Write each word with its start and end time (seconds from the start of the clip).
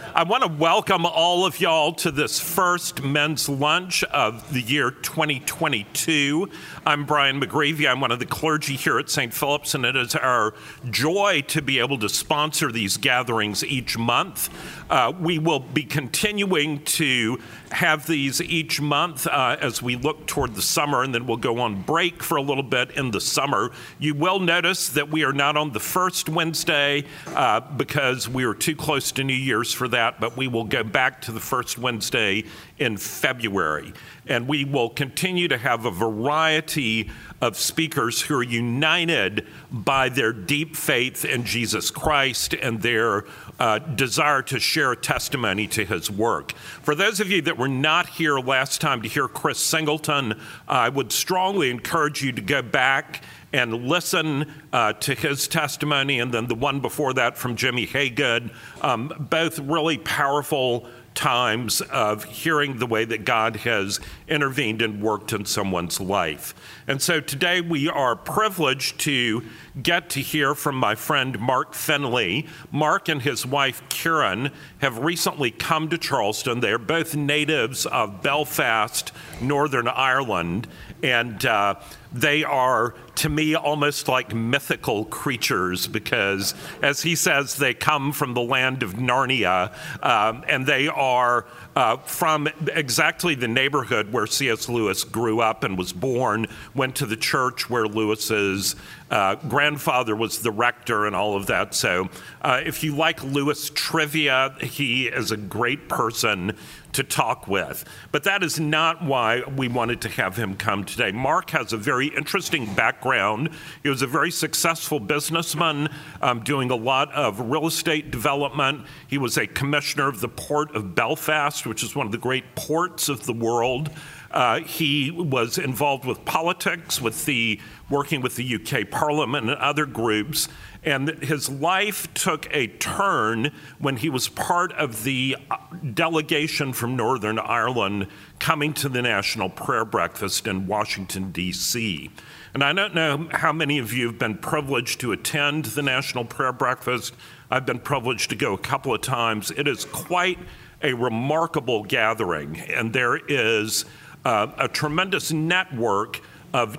I 0.00 0.22
want 0.22 0.44
to 0.44 0.48
welcome 0.48 1.04
all 1.04 1.44
of 1.44 1.60
y'all 1.60 1.92
to 1.94 2.12
this 2.12 2.38
first 2.38 3.02
men's 3.02 3.48
lunch 3.48 4.04
of 4.04 4.52
the 4.52 4.60
year 4.60 4.92
2022. 4.92 6.48
I'm 6.86 7.04
Brian 7.04 7.40
McGreevy. 7.40 7.90
I'm 7.90 8.00
one 8.00 8.12
of 8.12 8.20
the 8.20 8.26
clergy 8.26 8.76
here 8.76 9.00
at 9.00 9.10
St. 9.10 9.34
Philip's, 9.34 9.74
and 9.74 9.84
it 9.84 9.96
is 9.96 10.14
our 10.14 10.54
joy 10.88 11.42
to 11.48 11.60
be 11.60 11.80
able 11.80 11.98
to 11.98 12.08
sponsor 12.08 12.70
these 12.70 12.96
gatherings 12.96 13.64
each 13.64 13.98
month. 13.98 14.50
Uh, 14.88 15.12
we 15.18 15.40
will 15.40 15.58
be 15.58 15.82
continuing 15.82 16.84
to 16.84 17.40
have 17.70 18.06
these 18.06 18.40
each 18.40 18.80
month 18.80 19.26
uh, 19.26 19.56
as 19.60 19.82
we 19.82 19.96
look 19.96 20.26
toward 20.26 20.54
the 20.54 20.62
summer, 20.62 21.02
and 21.02 21.14
then 21.14 21.26
we'll 21.26 21.36
go 21.36 21.60
on 21.60 21.82
break 21.82 22.22
for 22.22 22.36
a 22.36 22.42
little 22.42 22.62
bit 22.62 22.92
in 22.92 23.10
the 23.10 23.20
summer. 23.20 23.70
You 23.98 24.14
will 24.14 24.40
notice 24.40 24.90
that 24.90 25.10
we 25.10 25.24
are 25.24 25.32
not 25.32 25.56
on 25.56 25.72
the 25.72 25.80
first 25.80 26.28
Wednesday 26.28 27.04
uh, 27.28 27.60
because 27.60 28.28
we 28.28 28.44
are 28.44 28.54
too 28.54 28.76
close 28.76 29.12
to 29.12 29.24
New 29.24 29.34
Year's 29.34 29.72
for 29.72 29.88
that, 29.88 30.20
but 30.20 30.36
we 30.36 30.48
will 30.48 30.64
go 30.64 30.82
back 30.82 31.22
to 31.22 31.32
the 31.32 31.40
first 31.40 31.78
Wednesday 31.78 32.44
in 32.78 32.96
February. 32.96 33.92
And 34.26 34.46
we 34.46 34.64
will 34.64 34.90
continue 34.90 35.48
to 35.48 35.58
have 35.58 35.84
a 35.84 35.90
variety 35.90 37.10
of 37.40 37.56
speakers 37.56 38.20
who 38.22 38.36
are 38.36 38.42
united 38.42 39.46
by 39.70 40.08
their 40.08 40.32
deep 40.32 40.76
faith 40.76 41.24
in 41.24 41.44
Jesus 41.44 41.90
Christ 41.90 42.54
and 42.54 42.82
their 42.82 43.24
uh, 43.58 43.78
desire 43.78 44.42
to 44.42 44.60
share 44.60 44.94
testimony 44.94 45.66
to 45.66 45.84
his 45.84 46.10
work. 46.10 46.52
For 46.82 46.94
those 46.94 47.20
of 47.20 47.30
you 47.30 47.42
that 47.42 47.58
were 47.58 47.68
not 47.68 48.08
here 48.08 48.38
last 48.38 48.80
time 48.80 49.02
to 49.02 49.08
hear 49.08 49.28
Chris 49.28 49.58
Singleton, 49.58 50.40
I 50.66 50.88
would 50.88 51.12
strongly 51.12 51.70
encourage 51.70 52.22
you 52.22 52.32
to 52.32 52.42
go 52.42 52.62
back 52.62 53.22
and 53.52 53.88
listen 53.88 54.52
uh, 54.72 54.92
to 54.92 55.14
his 55.14 55.48
testimony, 55.48 56.20
and 56.20 56.32
then 56.32 56.46
the 56.46 56.54
one 56.54 56.80
before 56.80 57.14
that 57.14 57.38
from 57.38 57.56
Jimmy 57.56 57.86
Haygood. 57.86 58.52
Um, 58.82 59.12
both 59.30 59.58
really 59.58 59.98
powerful 59.98 60.86
times 61.14 61.80
of 61.80 62.24
hearing 62.24 62.78
the 62.78 62.86
way 62.86 63.04
that 63.04 63.24
God 63.24 63.56
has 63.56 63.98
intervened 64.28 64.82
and 64.82 65.02
worked 65.02 65.32
in 65.32 65.44
someone's 65.44 66.00
life. 66.00 66.54
And 66.88 67.02
so 67.02 67.20
today 67.20 67.60
we 67.60 67.86
are 67.86 68.16
privileged 68.16 68.98
to 69.00 69.42
get 69.82 70.08
to 70.10 70.20
hear 70.20 70.54
from 70.54 70.74
my 70.76 70.94
friend 70.94 71.38
Mark 71.38 71.74
Finlay. 71.74 72.46
Mark 72.72 73.10
and 73.10 73.20
his 73.20 73.44
wife 73.44 73.82
Karen 73.90 74.50
have 74.78 74.96
recently 74.96 75.50
come 75.50 75.90
to 75.90 75.98
Charleston. 75.98 76.60
They 76.60 76.72
are 76.72 76.78
both 76.78 77.14
natives 77.14 77.84
of 77.84 78.22
Belfast, 78.22 79.12
Northern 79.38 79.86
Ireland, 79.86 80.66
and 81.02 81.44
uh, 81.44 81.74
they 82.10 82.42
are 82.42 82.94
to 83.16 83.28
me 83.28 83.54
almost 83.54 84.08
like 84.08 84.34
mythical 84.34 85.04
creatures 85.04 85.86
because, 85.86 86.54
as 86.82 87.02
he 87.02 87.14
says, 87.14 87.56
they 87.56 87.74
come 87.74 88.12
from 88.12 88.32
the 88.32 88.40
land 88.40 88.82
of 88.82 88.94
Narnia 88.94 89.74
um, 90.02 90.42
and 90.48 90.66
they 90.66 90.88
are 90.88 91.44
uh, 91.78 91.96
from 91.98 92.48
exactly 92.74 93.36
the 93.36 93.46
neighborhood 93.46 94.12
where 94.12 94.26
C.S. 94.26 94.68
Lewis 94.68 95.04
grew 95.04 95.38
up 95.38 95.62
and 95.62 95.78
was 95.78 95.92
born, 95.92 96.48
went 96.74 96.96
to 96.96 97.06
the 97.06 97.16
church 97.16 97.70
where 97.70 97.86
Lewis's 97.86 98.74
uh, 99.12 99.36
grandfather 99.36 100.16
was 100.16 100.40
the 100.40 100.50
rector 100.50 101.06
and 101.06 101.14
all 101.14 101.36
of 101.36 101.46
that. 101.46 101.76
So, 101.76 102.08
uh, 102.42 102.62
if 102.66 102.82
you 102.82 102.96
like 102.96 103.22
Lewis 103.22 103.70
trivia, 103.72 104.56
he 104.60 105.06
is 105.06 105.30
a 105.30 105.36
great 105.36 105.88
person 105.88 106.56
to 106.98 107.04
talk 107.04 107.46
with. 107.46 107.84
But 108.10 108.24
that 108.24 108.42
is 108.42 108.58
not 108.58 109.04
why 109.04 109.42
we 109.56 109.68
wanted 109.68 110.00
to 110.02 110.08
have 110.08 110.36
him 110.36 110.56
come 110.56 110.82
today. 110.84 111.12
Mark 111.12 111.50
has 111.50 111.72
a 111.72 111.76
very 111.76 112.08
interesting 112.08 112.74
background. 112.74 113.50
He 113.84 113.88
was 113.88 114.02
a 114.02 114.06
very 114.08 114.32
successful 114.32 114.98
businessman 114.98 115.90
um, 116.20 116.42
doing 116.42 116.72
a 116.72 116.76
lot 116.76 117.12
of 117.12 117.38
real 117.40 117.68
estate 117.68 118.10
development. 118.10 118.84
He 119.06 119.16
was 119.16 119.38
a 119.38 119.46
commissioner 119.46 120.08
of 120.08 120.20
the 120.20 120.28
Port 120.28 120.74
of 120.74 120.96
Belfast, 120.96 121.66
which 121.66 121.84
is 121.84 121.94
one 121.94 122.04
of 122.04 122.12
the 122.12 122.18
great 122.18 122.56
ports 122.56 123.08
of 123.08 123.26
the 123.26 123.32
world. 123.32 123.90
Uh, 124.32 124.60
he 124.60 125.10
was 125.10 125.56
involved 125.56 126.04
with 126.04 126.22
politics, 126.24 127.00
with 127.00 127.24
the 127.26 127.60
working 127.88 128.20
with 128.20 128.36
the 128.36 128.56
UK 128.56 128.90
Parliament 128.90 129.48
and 129.48 129.56
other 129.58 129.86
groups. 129.86 130.48
And 130.88 131.22
his 131.22 131.50
life 131.50 132.12
took 132.14 132.48
a 132.50 132.66
turn 132.66 133.52
when 133.78 133.98
he 133.98 134.08
was 134.08 134.26
part 134.26 134.72
of 134.72 135.04
the 135.04 135.36
uh, 135.50 135.58
delegation 135.92 136.72
from 136.72 136.96
Northern 136.96 137.38
Ireland 137.38 138.06
coming 138.38 138.72
to 138.72 138.88
the 138.88 139.02
National 139.02 139.50
Prayer 139.50 139.84
Breakfast 139.84 140.46
in 140.46 140.66
Washington, 140.66 141.30
D.C. 141.30 142.10
And 142.54 142.64
I 142.64 142.72
don't 142.72 142.94
know 142.94 143.28
how 143.32 143.52
many 143.52 143.78
of 143.78 143.92
you 143.92 144.06
have 144.06 144.18
been 144.18 144.38
privileged 144.38 144.98
to 145.00 145.12
attend 145.12 145.66
the 145.66 145.82
National 145.82 146.24
Prayer 146.24 146.54
Breakfast. 146.54 147.12
I've 147.50 147.66
been 147.66 147.80
privileged 147.80 148.30
to 148.30 148.36
go 148.36 148.54
a 148.54 148.58
couple 148.58 148.94
of 148.94 149.02
times. 149.02 149.50
It 149.50 149.68
is 149.68 149.84
quite 149.84 150.38
a 150.82 150.94
remarkable 150.94 151.84
gathering, 151.84 152.60
and 152.60 152.94
there 152.94 153.18
is 153.28 153.84
uh, 154.24 154.46
a 154.56 154.68
tremendous 154.68 155.32
network 155.32 156.22
of 156.54 156.78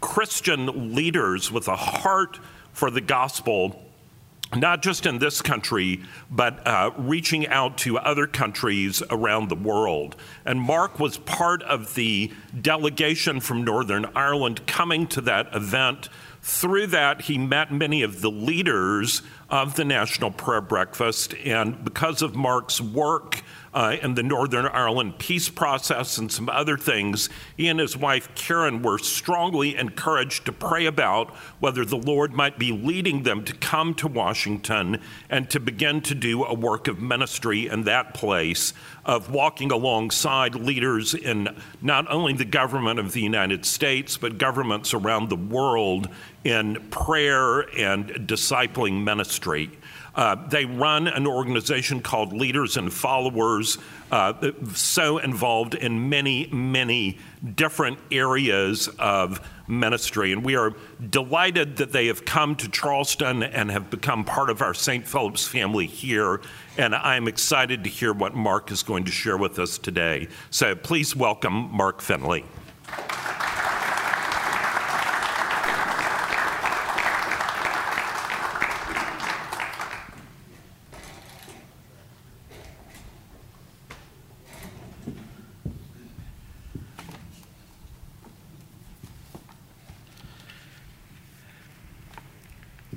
Christian 0.00 0.94
leaders 0.94 1.52
with 1.52 1.68
a 1.68 1.76
heart 1.76 2.38
for 2.72 2.90
the 2.90 3.00
gospel, 3.00 3.80
not 4.54 4.82
just 4.82 5.06
in 5.06 5.18
this 5.18 5.40
country, 5.40 6.02
but 6.30 6.66
uh, 6.66 6.90
reaching 6.96 7.46
out 7.48 7.78
to 7.78 7.98
other 7.98 8.26
countries 8.26 9.02
around 9.10 9.48
the 9.48 9.54
world. 9.54 10.16
And 10.44 10.60
Mark 10.60 10.98
was 10.98 11.18
part 11.18 11.62
of 11.62 11.94
the 11.94 12.32
delegation 12.60 13.40
from 13.40 13.64
Northern 13.64 14.06
Ireland 14.16 14.66
coming 14.66 15.06
to 15.08 15.20
that 15.22 15.54
event. 15.54 16.08
Through 16.42 16.88
that, 16.88 17.22
he 17.22 17.38
met 17.38 17.70
many 17.70 18.02
of 18.02 18.22
the 18.22 18.30
leaders 18.30 19.22
of 19.50 19.76
the 19.76 19.84
National 19.84 20.30
Prayer 20.30 20.62
Breakfast. 20.62 21.34
And 21.44 21.84
because 21.84 22.22
of 22.22 22.34
Mark's 22.34 22.80
work, 22.80 23.42
uh, 23.72 23.96
in 24.02 24.14
the 24.14 24.22
Northern 24.22 24.66
Ireland 24.66 25.18
peace 25.18 25.48
process 25.48 26.18
and 26.18 26.30
some 26.30 26.48
other 26.48 26.76
things, 26.76 27.28
he 27.56 27.68
and 27.68 27.78
his 27.78 27.96
wife 27.96 28.34
Karen 28.34 28.82
were 28.82 28.98
strongly 28.98 29.76
encouraged 29.76 30.46
to 30.46 30.52
pray 30.52 30.86
about 30.86 31.30
whether 31.60 31.84
the 31.84 31.96
Lord 31.96 32.32
might 32.32 32.58
be 32.58 32.72
leading 32.72 33.22
them 33.22 33.44
to 33.44 33.54
come 33.54 33.94
to 33.94 34.08
Washington 34.08 35.00
and 35.28 35.48
to 35.50 35.60
begin 35.60 36.00
to 36.02 36.14
do 36.14 36.44
a 36.44 36.54
work 36.54 36.88
of 36.88 37.00
ministry 37.00 37.68
in 37.68 37.84
that 37.84 38.14
place, 38.14 38.72
of 39.04 39.30
walking 39.30 39.70
alongside 39.70 40.54
leaders 40.54 41.14
in 41.14 41.48
not 41.80 42.10
only 42.10 42.32
the 42.32 42.44
government 42.44 42.98
of 42.98 43.12
the 43.12 43.20
United 43.20 43.64
States, 43.64 44.16
but 44.16 44.38
governments 44.38 44.92
around 44.92 45.28
the 45.28 45.36
world 45.36 46.08
in 46.42 46.88
prayer 46.90 47.60
and 47.78 48.08
discipling 48.26 49.04
ministry. 49.04 49.70
Uh, 50.14 50.34
they 50.48 50.64
run 50.64 51.06
an 51.06 51.26
organization 51.26 52.00
called 52.00 52.32
Leaders 52.32 52.76
and 52.76 52.92
Followers, 52.92 53.78
uh, 54.10 54.50
so 54.74 55.18
involved 55.18 55.74
in 55.74 56.08
many, 56.08 56.48
many 56.52 57.18
different 57.54 57.98
areas 58.10 58.88
of 58.98 59.40
ministry. 59.68 60.32
And 60.32 60.44
we 60.44 60.56
are 60.56 60.74
delighted 61.08 61.76
that 61.76 61.92
they 61.92 62.08
have 62.08 62.24
come 62.24 62.56
to 62.56 62.68
Charleston 62.68 63.42
and 63.42 63.70
have 63.70 63.88
become 63.88 64.24
part 64.24 64.50
of 64.50 64.62
our 64.62 64.74
St. 64.74 65.06
Philip's 65.06 65.46
family 65.46 65.86
here. 65.86 66.40
And 66.76 66.94
I'm 66.94 67.28
excited 67.28 67.84
to 67.84 67.90
hear 67.90 68.12
what 68.12 68.34
Mark 68.34 68.70
is 68.70 68.82
going 68.82 69.04
to 69.04 69.12
share 69.12 69.36
with 69.36 69.58
us 69.58 69.78
today. 69.78 70.28
So 70.50 70.74
please 70.74 71.14
welcome 71.14 71.70
Mark 71.72 72.00
Finlay. 72.00 72.44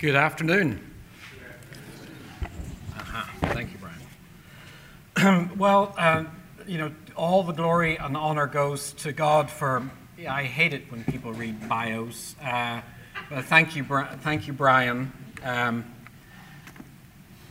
Good 0.03 0.15
afternoon. 0.15 0.81
Uh-huh. 2.93 3.23
Thank 3.53 3.71
you, 3.71 3.77
Brian. 5.15 5.49
well, 5.57 5.95
uh, 5.97 6.25
you 6.67 6.77
know, 6.77 6.91
all 7.15 7.41
the 7.43 7.53
glory 7.53 7.95
and 7.95 8.17
honor 8.17 8.45
goes 8.45 8.91
to 8.95 9.13
God 9.13 9.49
for. 9.49 9.89
Yeah, 10.17 10.33
I 10.33 10.43
hate 10.43 10.73
it 10.73 10.91
when 10.91 11.05
people 11.05 11.31
read 11.31 11.69
bios. 11.69 12.35
Uh, 12.43 12.81
but 13.29 13.45
thank 13.45 13.77
you, 13.77 13.85
thank 14.19 14.45
you, 14.45 14.51
Brian. 14.51 15.09
Um, 15.41 15.85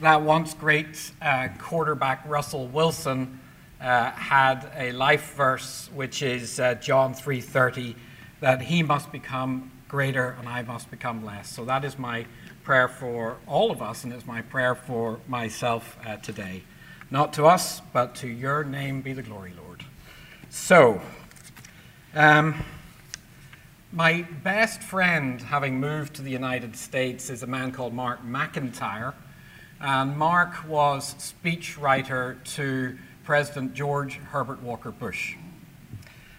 that 0.02 0.20
once 0.20 0.52
great 0.52 1.10
uh, 1.22 1.48
quarterback 1.58 2.22
Russell 2.28 2.66
Wilson 2.66 3.40
uh, 3.80 4.10
had 4.10 4.70
a 4.76 4.92
life 4.92 5.36
verse, 5.36 5.88
which 5.94 6.20
is 6.20 6.60
uh, 6.60 6.74
John 6.74 7.14
three 7.14 7.40
thirty, 7.40 7.96
that 8.40 8.60
he 8.60 8.82
must 8.82 9.10
become 9.10 9.70
greater 9.92 10.34
and 10.38 10.48
I 10.48 10.62
must 10.62 10.90
become 10.90 11.22
less. 11.22 11.50
So 11.50 11.66
that 11.66 11.84
is 11.84 11.98
my 11.98 12.24
prayer 12.62 12.86
for 12.86 13.38
all 13.46 13.70
of 13.70 13.82
us, 13.82 14.04
and 14.04 14.12
it's 14.12 14.26
my 14.26 14.40
prayer 14.40 14.74
for 14.74 15.18
myself 15.26 15.96
uh, 16.06 16.16
today. 16.16 16.62
Not 17.10 17.32
to 17.34 17.46
us, 17.46 17.82
but 17.92 18.14
to 18.16 18.28
your 18.28 18.62
name 18.62 19.00
be 19.00 19.12
the 19.12 19.22
glory, 19.22 19.52
Lord. 19.60 19.84
So, 20.48 21.00
um, 22.14 22.64
my 23.90 24.22
best 24.44 24.82
friend, 24.82 25.40
having 25.40 25.80
moved 25.80 26.14
to 26.14 26.22
the 26.22 26.30
United 26.30 26.76
States, 26.76 27.30
is 27.30 27.42
a 27.42 27.46
man 27.46 27.72
called 27.72 27.94
Mark 27.94 28.24
McIntyre. 28.24 29.14
and 29.80 30.16
Mark 30.16 30.66
was 30.68 31.14
speechwriter 31.14 32.42
to 32.54 32.96
President 33.24 33.74
George 33.74 34.14
Herbert 34.14 34.62
Walker 34.62 34.92
Bush. 34.92 35.34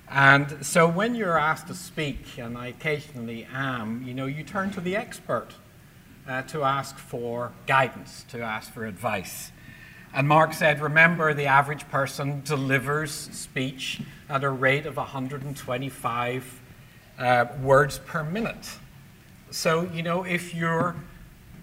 And 0.10 0.66
so 0.66 0.88
when 0.88 1.16
you're 1.16 1.38
asked 1.38 1.68
to 1.68 1.76
speak, 1.76 2.38
and 2.38 2.58
I 2.58 2.68
occasionally 2.68 3.46
am, 3.54 4.04
you 4.04 4.14
know, 4.14 4.26
you 4.26 4.44
turn 4.44 4.72
to 4.72 4.82
the 4.82 4.96
expert 4.96 5.56
uh, 6.28 6.42
to 6.44 6.64
ask 6.64 6.98
for 6.98 7.52
guidance, 7.68 8.26
to 8.30 8.42
ask 8.42 8.74
for 8.74 8.86
advice. 8.86 9.52
And 10.14 10.28
Mark 10.28 10.54
said, 10.54 10.82
remember, 10.82 11.34
the 11.34 11.46
average 11.46 11.88
person 11.90 12.42
delivers 12.46 13.12
speech 13.12 14.02
at 14.30 14.44
a 14.44 14.50
rate 14.50 14.86
of 14.86 14.98
125 14.98 16.62
uh, 17.18 17.46
words 17.62 18.00
per 18.00 18.24
minute. 18.24 18.78
So, 19.50 19.90
you 19.94 20.04
know, 20.04 20.24
if 20.24 20.54
you're 20.54 20.96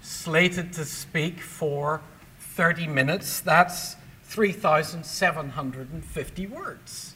slated 0.02 0.72
to 0.74 0.84
speak 0.84 1.40
for 1.40 2.02
30 2.38 2.88
minutes, 2.88 3.40
that's 3.40 3.96
3,750 4.24 6.46
words. 6.46 7.14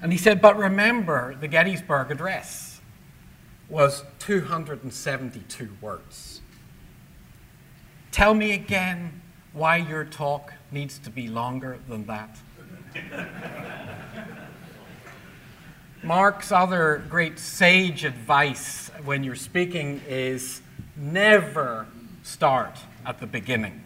And 0.00 0.12
he 0.12 0.18
said, 0.18 0.40
but 0.40 0.56
remember, 0.56 1.34
the 1.34 1.48
Gettysburg 1.48 2.10
Address 2.10 2.80
was 3.68 4.04
272 4.20 5.68
words. 5.80 6.37
Tell 8.18 8.34
me 8.34 8.50
again 8.50 9.22
why 9.52 9.76
your 9.76 10.04
talk 10.04 10.52
needs 10.72 10.98
to 10.98 11.08
be 11.08 11.28
longer 11.28 11.78
than 11.88 12.04
that. 12.06 12.36
Mark's 16.02 16.50
other 16.50 17.04
great 17.08 17.38
sage 17.38 18.04
advice 18.04 18.90
when 19.04 19.22
you're 19.22 19.36
speaking 19.36 20.00
is 20.08 20.62
never 20.96 21.86
start 22.24 22.80
at 23.06 23.20
the 23.20 23.26
beginning. 23.28 23.84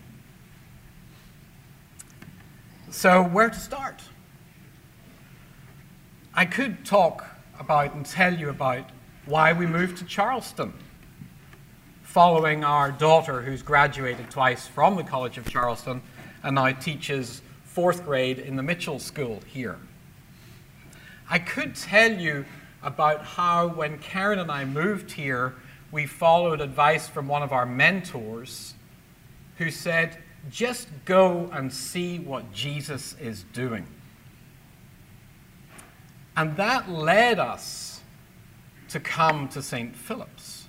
So, 2.89 3.23
where 3.23 3.51
to 3.51 3.61
start? 3.61 4.01
I 6.33 6.47
could 6.47 6.87
talk 6.87 7.27
about 7.61 7.93
and 7.93 8.07
tell 8.07 8.35
you 8.35 8.49
about 8.49 8.89
why 9.27 9.53
we 9.53 9.67
moved 9.67 9.99
to 9.99 10.07
Charleston 10.07 10.73
following 12.13 12.63
our 12.63 12.93
daughter, 12.93 13.41
who's 13.41 13.63
graduated 13.63 14.31
twice 14.31 14.67
from 14.67 14.97
the 14.97 15.03
College 15.03 15.39
of 15.39 15.49
Charleston 15.49 16.03
and 16.43 16.57
now 16.57 16.71
teaches 16.73 17.41
fourth 17.65 18.05
grade 18.05 18.39
in 18.39 18.55
the 18.55 18.63
Mitchell 18.63 18.99
School 18.99 19.41
here. 19.47 19.79
I 21.31 21.39
could 21.39 21.75
tell 21.75 22.13
you 22.13 22.45
about 22.83 23.25
how, 23.25 23.69
when 23.69 23.99
Karen 23.99 24.39
and 24.41 24.53
I 24.53 24.67
moved 24.67 25.11
here, 25.11 25.55
we 25.91 26.05
followed 26.05 26.61
advice 26.61 27.09
from 27.09 27.29
one 27.29 27.43
of 27.43 27.51
our 27.51 27.65
mentors 27.65 28.75
who 29.57 29.71
said, 29.71 30.19
just 30.51 30.89
go 31.07 31.49
and 31.51 31.73
see 31.73 32.19
what 32.19 32.53
Jesus 32.53 33.17
is 33.23 33.45
doing. 33.55 33.87
And 36.37 36.59
that 36.59 36.91
led 36.91 37.39
us 37.39 38.03
to 38.91 39.01
come 39.01 39.49
to 39.49 39.63
St. 39.63 39.97
Philip's. 39.97 40.62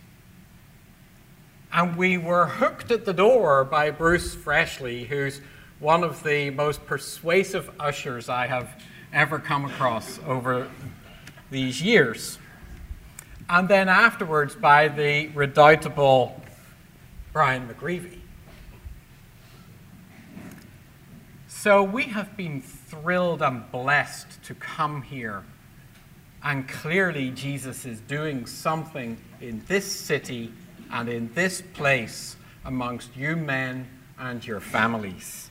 And 1.73 1.95
we 1.95 2.19
were 2.19 2.45
hooked 2.45 2.91
at 2.91 3.03
the 3.03 3.13
door 3.13 3.65
by 3.65 3.89
Bruce 3.89 4.35
Freshley, 4.35 5.07
who's 5.07 5.41
one 5.79 6.03
of 6.03 6.21
the 6.21 6.51
most 6.51 6.85
persuasive 6.85 7.71
ushers 7.79 8.29
I 8.29 8.45
have 8.45 8.79
ever 9.11 9.39
come 9.39 9.65
across 9.65 10.19
over 10.27 10.69
these 11.49 11.81
years. 11.81 12.37
And 13.49 13.67
then 13.67 13.89
afterwards 13.89 14.55
by 14.55 14.87
the 14.87 15.29
redoubtable 15.29 16.39
Brian 17.33 17.67
McGreevy. 17.67 18.19
So 21.47 21.81
we 21.81 22.03
have 22.03 22.37
been 22.37 22.61
thrilled 22.61 23.41
and 23.41 23.71
blessed 23.71 24.43
to 24.43 24.53
come 24.53 25.01
here. 25.01 25.43
And 26.43 26.67
clearly, 26.69 27.31
Jesus 27.31 27.85
is 27.85 27.99
doing 28.01 28.45
something 28.45 29.17
in 29.41 29.63
this 29.67 29.91
city 29.91 30.53
and 30.93 31.09
in 31.09 31.33
this 31.33 31.61
place 31.73 32.37
amongst 32.63 33.17
you 33.17 33.35
men 33.35 33.89
and 34.19 34.45
your 34.45 34.59
families. 34.59 35.49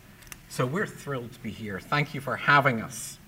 So 0.49 0.65
we're 0.65 0.87
thrilled 0.87 1.33
to 1.33 1.41
be 1.41 1.51
here. 1.51 1.81
Thank 1.81 2.15
you 2.15 2.21
for 2.21 2.37
having 2.37 2.81
us. 2.81 3.19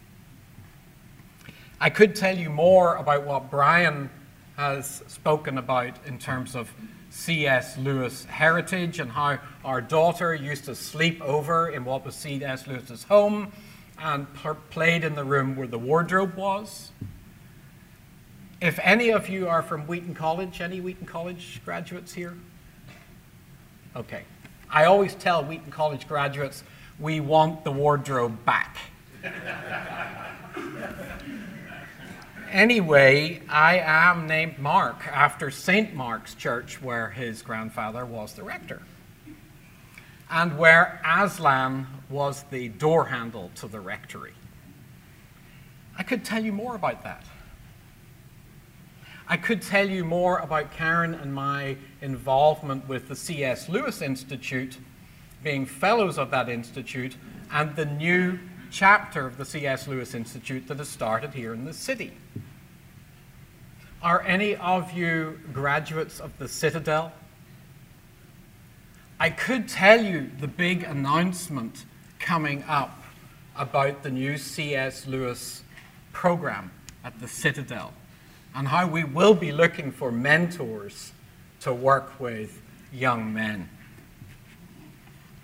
I 1.80 1.90
could 1.90 2.14
tell 2.14 2.38
you 2.38 2.48
more 2.48 2.96
about 2.96 3.26
what 3.26 3.50
Brian 3.50 4.08
has 4.56 5.02
spoken 5.08 5.58
about 5.58 6.06
in 6.06 6.18
terms 6.18 6.54
of 6.54 6.72
C.S. 7.10 7.76
Lewis 7.78 8.24
heritage 8.26 9.00
and 9.00 9.10
how 9.10 9.40
our 9.64 9.80
daughter 9.80 10.32
used 10.34 10.66
to 10.66 10.76
sleep 10.76 11.20
over 11.20 11.68
in 11.68 11.84
what 11.84 12.04
was 12.04 12.14
C.S. 12.14 12.68
Lewis's 12.68 13.02
home 13.02 13.52
and 13.98 14.26
played 14.70 15.02
in 15.02 15.16
the 15.16 15.24
room 15.24 15.56
where 15.56 15.66
the 15.66 15.78
wardrobe 15.78 16.36
was. 16.36 16.92
If 18.60 18.78
any 18.82 19.10
of 19.10 19.28
you 19.28 19.48
are 19.48 19.62
from 19.62 19.82
Wheaton 19.82 20.14
College, 20.14 20.60
any 20.60 20.80
Wheaton 20.80 21.06
College 21.06 21.60
graduates 21.64 22.12
here? 22.12 22.34
Okay. 23.96 24.22
I 24.70 24.84
always 24.86 25.14
tell 25.14 25.44
Wheaton 25.44 25.70
College 25.70 26.08
graduates 26.08 26.64
we 26.98 27.20
want 27.20 27.64
the 27.64 27.72
wardrobe 27.72 28.44
back. 28.44 28.78
Anyway, 32.54 33.42
I 33.48 33.80
am 33.80 34.28
named 34.28 34.60
Mark 34.60 35.08
after 35.08 35.50
St. 35.50 35.92
Mark's 35.92 36.36
Church, 36.36 36.80
where 36.80 37.10
his 37.10 37.42
grandfather 37.42 38.06
was 38.06 38.34
the 38.34 38.44
rector, 38.44 38.80
and 40.30 40.56
where 40.56 41.02
Aslan 41.04 41.88
was 42.08 42.44
the 42.52 42.68
door 42.68 43.06
handle 43.06 43.50
to 43.56 43.66
the 43.66 43.80
rectory. 43.80 44.34
I 45.98 46.04
could 46.04 46.24
tell 46.24 46.44
you 46.44 46.52
more 46.52 46.76
about 46.76 47.02
that. 47.02 47.24
I 49.26 49.38
could 49.38 49.62
tell 49.62 49.88
you 49.88 50.04
more 50.04 50.38
about 50.38 50.72
Karen 50.72 51.14
and 51.14 51.34
my 51.34 51.76
involvement 52.02 52.86
with 52.86 53.08
the 53.08 53.16
C.S. 53.16 53.70
Lewis 53.70 54.02
Institute, 54.02 54.76
being 55.42 55.64
fellows 55.64 56.18
of 56.18 56.30
that 56.30 56.50
institute, 56.50 57.16
and 57.50 57.74
the 57.74 57.86
new 57.86 58.38
chapter 58.70 59.26
of 59.26 59.38
the 59.38 59.44
C.S. 59.44 59.88
Lewis 59.88 60.14
Institute 60.14 60.68
that 60.68 60.78
has 60.78 60.88
started 60.88 61.32
here 61.32 61.54
in 61.54 61.64
the 61.64 61.72
city. 61.72 62.12
Are 64.02 64.20
any 64.22 64.56
of 64.56 64.92
you 64.92 65.40
graduates 65.54 66.20
of 66.20 66.36
the 66.38 66.46
Citadel? 66.46 67.10
I 69.18 69.30
could 69.30 69.68
tell 69.68 70.02
you 70.02 70.30
the 70.38 70.48
big 70.48 70.82
announcement 70.82 71.86
coming 72.18 72.62
up 72.68 73.02
about 73.56 74.02
the 74.02 74.10
new 74.10 74.36
C.S. 74.36 75.06
Lewis 75.06 75.62
program 76.12 76.70
at 77.02 77.18
the 77.20 77.28
Citadel 77.28 77.94
and 78.54 78.68
how 78.68 78.86
we 78.86 79.04
will 79.04 79.34
be 79.34 79.52
looking 79.52 79.90
for 79.90 80.12
mentors 80.12 81.12
to 81.60 81.74
work 81.74 82.20
with 82.20 82.62
young 82.92 83.32
men. 83.32 83.68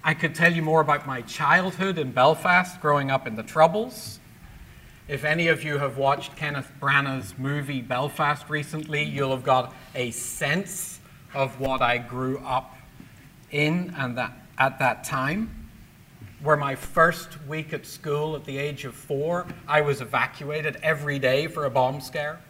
I 0.03 0.15
could 0.15 0.35
tell 0.35 0.53
you 0.53 0.63
more 0.63 0.81
about 0.81 1.07
my 1.07 1.23
childhood 1.23 1.99
in 1.99 2.13
Belfast, 2.13 2.81
growing 2.81 3.11
up 3.11 3.27
in 3.27 3.37
the 3.37 3.43
Troubles. 3.43 4.19
If 5.09 5.25
any 5.25 5.49
of 5.49 5.65
you 5.65 5.79
have 5.79 5.99
watched 5.99 6.37
Kenneth 6.37 6.71
Branagh's 6.81 7.37
movie 7.37 7.83
Belfast 7.83 8.49
recently, 8.49 9.03
you'll 9.03 9.33
have 9.33 9.43
got 9.43 9.75
a 9.95 10.13
sense 10.13 11.01
of 11.35 11.59
what 11.59 11.83
I 11.83 11.99
grew 11.99 12.39
up 12.39 12.77
in 13.51 13.93
and 13.99 14.17
that, 14.17 14.33
at 14.57 14.79
that 14.79 15.05
time. 15.05 15.69
Where 16.43 16.57
my 16.57 16.77
first 16.77 17.45
week 17.47 17.73
at 17.73 17.85
school 17.85 18.37
at 18.37 18.45
the 18.45 18.57
age 18.57 18.85
of 18.85 18.95
four, 18.95 19.47
I 19.69 19.81
was 19.81 20.01
evacuated 20.01 20.79
every 20.83 21.19
day 21.19 21.47
for 21.49 21.65
a 21.65 21.71
bomb 21.71 22.01
scare. 22.01 22.41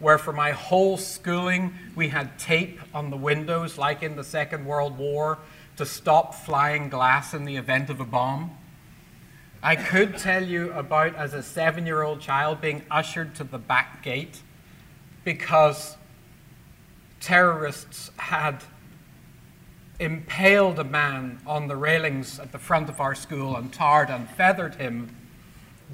Where 0.00 0.18
for 0.18 0.32
my 0.32 0.50
whole 0.52 0.96
schooling, 0.96 1.74
we 1.94 2.08
had 2.08 2.38
tape 2.38 2.80
on 2.94 3.10
the 3.10 3.16
windows, 3.16 3.78
like 3.78 4.02
in 4.02 4.16
the 4.16 4.24
Second 4.24 4.64
World 4.64 4.98
War, 4.98 5.38
to 5.76 5.86
stop 5.86 6.34
flying 6.34 6.88
glass 6.88 7.32
in 7.34 7.44
the 7.44 7.56
event 7.56 7.90
of 7.90 8.00
a 8.00 8.04
bomb. 8.04 8.56
I 9.62 9.76
could 9.76 10.16
tell 10.16 10.42
you 10.42 10.72
about 10.72 11.14
as 11.16 11.34
a 11.34 11.42
seven 11.42 11.84
year 11.84 12.02
old 12.02 12.20
child 12.20 12.62
being 12.62 12.82
ushered 12.90 13.34
to 13.36 13.44
the 13.44 13.58
back 13.58 14.02
gate 14.02 14.40
because 15.22 15.98
terrorists 17.20 18.10
had 18.16 18.64
impaled 19.98 20.78
a 20.78 20.84
man 20.84 21.38
on 21.46 21.68
the 21.68 21.76
railings 21.76 22.40
at 22.40 22.52
the 22.52 22.58
front 22.58 22.88
of 22.88 23.00
our 23.00 23.14
school 23.14 23.54
and 23.54 23.70
tarred 23.70 24.08
and 24.08 24.30
feathered 24.30 24.76
him, 24.76 25.14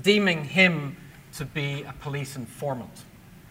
deeming 0.00 0.44
him 0.44 0.96
to 1.34 1.44
be 1.44 1.82
a 1.82 1.92
police 2.00 2.36
informant. 2.36 3.02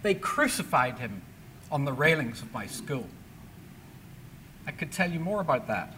They 0.06 0.14
crucified 0.14 1.00
him 1.00 1.24
on 1.72 1.84
the 1.84 1.92
railings 1.92 2.44
of 2.44 2.54
my 2.54 2.68
school. 2.68 3.08
I 4.68 4.72
could 4.72 4.92
tell 4.92 5.10
you 5.10 5.20
more 5.20 5.42
about 5.42 5.66
that. 5.66 5.96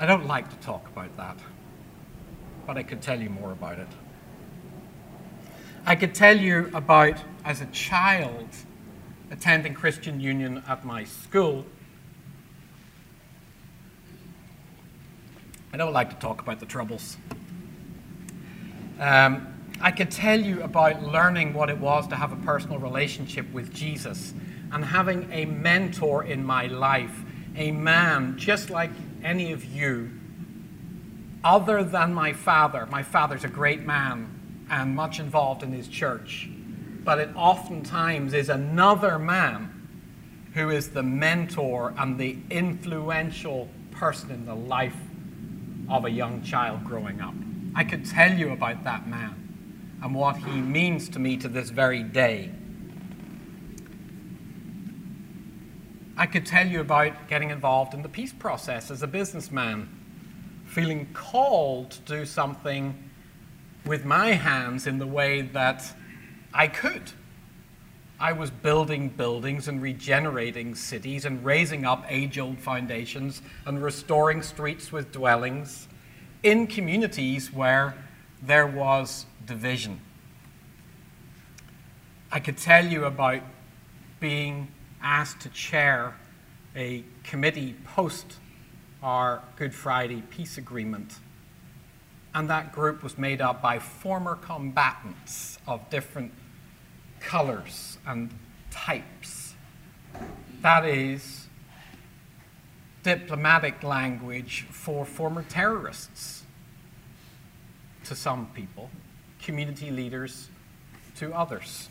I 0.00 0.06
don't 0.06 0.26
like 0.26 0.50
to 0.50 0.56
talk 0.66 0.84
about 0.88 1.16
that, 1.16 1.36
but 2.66 2.76
I 2.76 2.82
could 2.82 3.00
tell 3.00 3.20
you 3.20 3.30
more 3.30 3.52
about 3.52 3.78
it. 3.78 3.86
I 5.86 5.94
could 5.94 6.12
tell 6.12 6.36
you 6.36 6.72
about, 6.74 7.18
as 7.44 7.60
a 7.60 7.66
child, 7.66 8.48
attending 9.30 9.74
Christian 9.74 10.18
Union 10.18 10.60
at 10.66 10.84
my 10.84 11.04
school. 11.04 11.64
I 15.72 15.76
don't 15.76 15.92
like 15.92 16.10
to 16.10 16.16
talk 16.16 16.42
about 16.42 16.58
the 16.58 16.66
troubles. 16.66 17.16
Um, 18.98 19.53
I 19.80 19.90
could 19.90 20.10
tell 20.10 20.40
you 20.40 20.62
about 20.62 21.02
learning 21.02 21.52
what 21.52 21.68
it 21.68 21.78
was 21.78 22.06
to 22.08 22.16
have 22.16 22.32
a 22.32 22.36
personal 22.36 22.78
relationship 22.78 23.50
with 23.52 23.72
Jesus 23.72 24.32
and 24.72 24.84
having 24.84 25.30
a 25.32 25.44
mentor 25.44 26.24
in 26.24 26.44
my 26.44 26.66
life, 26.66 27.22
a 27.56 27.70
man 27.70 28.38
just 28.38 28.70
like 28.70 28.90
any 29.22 29.52
of 29.52 29.64
you, 29.64 30.10
other 31.42 31.84
than 31.84 32.14
my 32.14 32.32
father. 32.32 32.86
My 32.86 33.02
father's 33.02 33.44
a 33.44 33.48
great 33.48 33.82
man 33.82 34.66
and 34.70 34.96
much 34.96 35.20
involved 35.20 35.62
in 35.62 35.72
his 35.72 35.88
church, 35.88 36.48
but 37.04 37.18
it 37.18 37.30
oftentimes 37.36 38.32
is 38.32 38.48
another 38.48 39.18
man 39.18 39.70
who 40.54 40.70
is 40.70 40.90
the 40.90 41.02
mentor 41.02 41.92
and 41.98 42.18
the 42.18 42.38
influential 42.48 43.68
person 43.90 44.30
in 44.30 44.46
the 44.46 44.54
life 44.54 44.96
of 45.88 46.04
a 46.04 46.10
young 46.10 46.42
child 46.42 46.84
growing 46.84 47.20
up. 47.20 47.34
I 47.74 47.84
could 47.84 48.06
tell 48.06 48.32
you 48.32 48.52
about 48.52 48.84
that 48.84 49.06
man 49.06 49.43
and 50.04 50.14
what 50.14 50.36
he 50.36 50.60
means 50.60 51.08
to 51.08 51.18
me 51.18 51.34
to 51.38 51.48
this 51.48 51.70
very 51.70 52.02
day. 52.02 52.50
I 56.14 56.26
could 56.26 56.44
tell 56.44 56.66
you 56.66 56.82
about 56.82 57.26
getting 57.26 57.48
involved 57.48 57.94
in 57.94 58.02
the 58.02 58.08
peace 58.10 58.32
process 58.32 58.90
as 58.90 59.02
a 59.02 59.06
businessman, 59.06 59.88
feeling 60.66 61.08
called 61.14 61.92
to 61.92 62.00
do 62.02 62.26
something 62.26 63.02
with 63.86 64.04
my 64.04 64.32
hands 64.32 64.86
in 64.86 64.98
the 64.98 65.06
way 65.06 65.40
that 65.40 65.90
I 66.52 66.68
could. 66.68 67.10
I 68.20 68.32
was 68.32 68.50
building 68.50 69.08
buildings 69.08 69.68
and 69.68 69.80
regenerating 69.80 70.74
cities 70.74 71.24
and 71.24 71.42
raising 71.42 71.86
up 71.86 72.04
age 72.10 72.38
old 72.38 72.58
foundations 72.58 73.40
and 73.64 73.82
restoring 73.82 74.42
streets 74.42 74.92
with 74.92 75.12
dwellings 75.12 75.88
in 76.42 76.66
communities 76.66 77.50
where 77.50 77.96
there 78.46 78.66
was 78.66 79.26
division. 79.46 80.00
I 82.30 82.40
could 82.40 82.58
tell 82.58 82.84
you 82.84 83.04
about 83.04 83.40
being 84.20 84.68
asked 85.02 85.40
to 85.40 85.48
chair 85.50 86.14
a 86.76 87.04
committee 87.22 87.74
post 87.84 88.34
our 89.02 89.42
Good 89.56 89.74
Friday 89.74 90.22
peace 90.30 90.58
agreement. 90.58 91.18
And 92.34 92.50
that 92.50 92.72
group 92.72 93.02
was 93.02 93.16
made 93.16 93.40
up 93.40 93.62
by 93.62 93.78
former 93.78 94.34
combatants 94.34 95.58
of 95.68 95.88
different 95.88 96.32
colors 97.20 97.98
and 98.06 98.30
types. 98.70 99.54
That 100.62 100.84
is 100.84 101.46
diplomatic 103.02 103.82
language 103.82 104.66
for 104.70 105.04
former 105.04 105.42
terrorists 105.42 106.43
to 108.04 108.14
some 108.14 108.46
people, 108.54 108.90
community 109.42 109.90
leaders 109.90 110.48
to 111.16 111.32
others. 111.32 111.88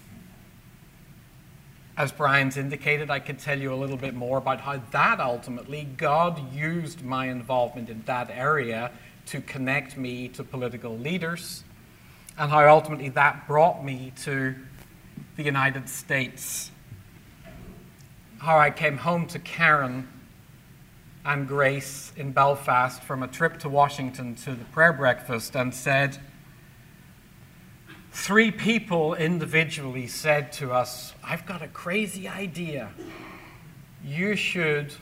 As 1.96 2.12
Brian's 2.12 2.58
indicated, 2.58 3.12
I 3.12 3.20
could 3.20 3.38
tell 3.38 3.60
you 3.60 3.72
a 3.72 3.75
little 3.75 3.98
bit 3.98 4.15
more 4.15 4.39
about 4.39 4.62
how 4.62 4.82
that 4.91 5.20
ultimately, 5.20 5.88
God 5.96 6.51
used 6.53 7.03
my 7.03 7.27
involvement 7.27 7.89
in 7.89 8.01
that 8.05 8.32
area 8.32 8.91
to 9.27 9.41
connect 9.41 9.96
me 9.96 10.27
to 10.29 10.43
political 10.43 10.98
leaders, 10.98 11.63
and 12.38 12.50
how 12.50 12.67
ultimately 12.67 13.10
that 13.10 13.48
brought 13.48 13.86
me 13.86 14.12
to 14.24 14.55
the 15.38 15.43
United 15.43 15.88
States. 15.88 16.72
How 18.39 18.58
I 18.58 18.72
came 18.72 18.98
home 18.98 19.27
to 19.27 19.39
Karen 19.39 20.08
and 21.25 21.48
Grace 21.48 22.12
in 22.15 22.32
Belfast 22.32 23.01
from 23.01 23.24
a 23.24 23.27
trip 23.27 23.60
to 23.60 23.70
Washington 23.70 24.36
to 24.36 24.56
the 24.56 24.65
prayer 24.65 24.94
breakfast 24.94 25.56
and 25.56 25.74
said, 25.74 26.18
Three 28.12 28.51
people 28.51 29.15
individually 29.15 30.08
said 30.08 30.51
to 30.53 30.72
us, 30.72 31.13
I've 31.24 31.46
got 31.46 31.62
a 31.62 31.68
crazy 31.68 32.27
idea. 32.27 32.89
You 34.03 34.36
should 34.36 34.94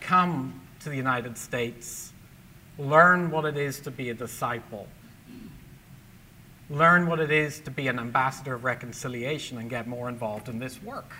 come 0.00 0.60
to 0.80 0.90
the 0.90 0.96
United 0.96 1.38
States, 1.38 2.12
learn 2.78 3.30
what 3.30 3.44
it 3.44 3.56
is 3.56 3.80
to 3.80 3.90
be 3.90 4.10
a 4.10 4.14
disciple 4.14 4.88
learn 6.70 7.08
what 7.08 7.18
it 7.18 7.32
is 7.32 7.60
to 7.60 7.70
be 7.70 7.88
an 7.88 7.98
ambassador 7.98 8.54
of 8.54 8.64
reconciliation 8.64 9.58
and 9.58 9.68
get 9.68 9.88
more 9.88 10.08
involved 10.08 10.48
in 10.48 10.58
this 10.58 10.80
work. 10.82 11.12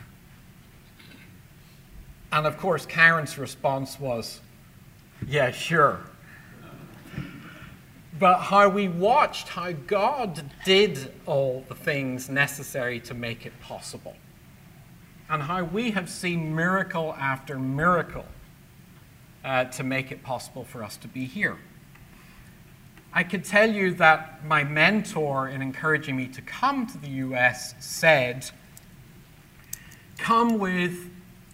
And 2.32 2.46
of 2.46 2.56
course, 2.58 2.86
Karen's 2.86 3.38
response 3.38 3.98
was, 3.98 4.40
Yeah, 5.26 5.50
sure. 5.50 6.00
But 8.18 8.38
how 8.38 8.68
we 8.68 8.86
watched 8.88 9.48
how 9.48 9.72
God 9.72 10.42
did 10.64 11.10
all 11.26 11.64
the 11.68 11.74
things 11.74 12.28
necessary 12.28 13.00
to 13.00 13.14
make 13.14 13.46
it 13.46 13.58
possible. 13.60 14.14
And 15.28 15.42
how 15.42 15.64
we 15.64 15.92
have 15.92 16.10
seen 16.10 16.54
miracle 16.54 17.14
after 17.18 17.58
miracle 17.58 18.26
uh, 19.44 19.64
to 19.64 19.82
make 19.82 20.12
it 20.12 20.22
possible 20.22 20.64
for 20.64 20.82
us 20.82 20.96
to 20.98 21.08
be 21.08 21.24
here. 21.24 21.56
I 23.12 23.24
could 23.24 23.44
tell 23.44 23.70
you 23.70 23.94
that 23.94 24.44
my 24.44 24.62
mentor, 24.62 25.48
in 25.48 25.62
encouraging 25.62 26.16
me 26.16 26.26
to 26.28 26.42
come 26.42 26.86
to 26.86 26.98
the 26.98 27.08
US, 27.08 27.74
said, 27.80 28.50
Come 30.18 30.58
with 30.58 31.10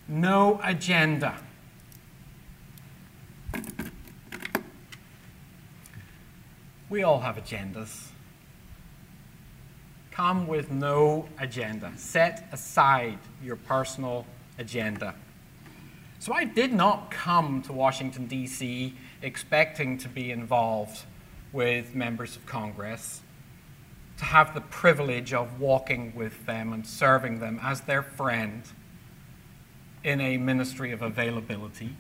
no 0.09 0.61
agenda. 0.63 1.37
We 6.89 7.03
all 7.03 7.21
have 7.21 7.37
agendas. 7.37 8.09
Come 10.13 10.47
with 10.47 10.71
no 10.71 11.29
agenda. 11.39 11.93
Set 11.97 12.49
aside 12.53 13.19
your 13.43 13.57
personal 13.57 14.25
agenda. 14.59 15.15
So 16.19 16.33
I 16.33 16.45
did 16.45 16.73
not 16.73 17.11
come 17.11 17.61
to 17.63 17.73
Washington, 17.73 18.27
D.C. 18.27 18.95
expecting 19.21 19.99
to 19.99 20.09
be 20.09 20.31
involved 20.31 21.03
with 21.53 21.95
members 21.95 22.37
of 22.37 22.47
Congress, 22.47 23.21
to 24.19 24.25
have 24.25 24.55
the 24.55 24.61
privilege 24.63 25.35
of 25.35 25.61
walking 25.61 26.15
with 26.15 26.47
them 26.47 26.73
and 26.73 26.87
serving 26.87 27.41
them 27.41 27.61
as 27.63 27.83
their 27.83 28.03
friend 28.03 28.63
in 30.07 30.21
a 30.21 30.37
ministry 30.37 30.93
of 30.93 31.03
availability. 31.03 31.91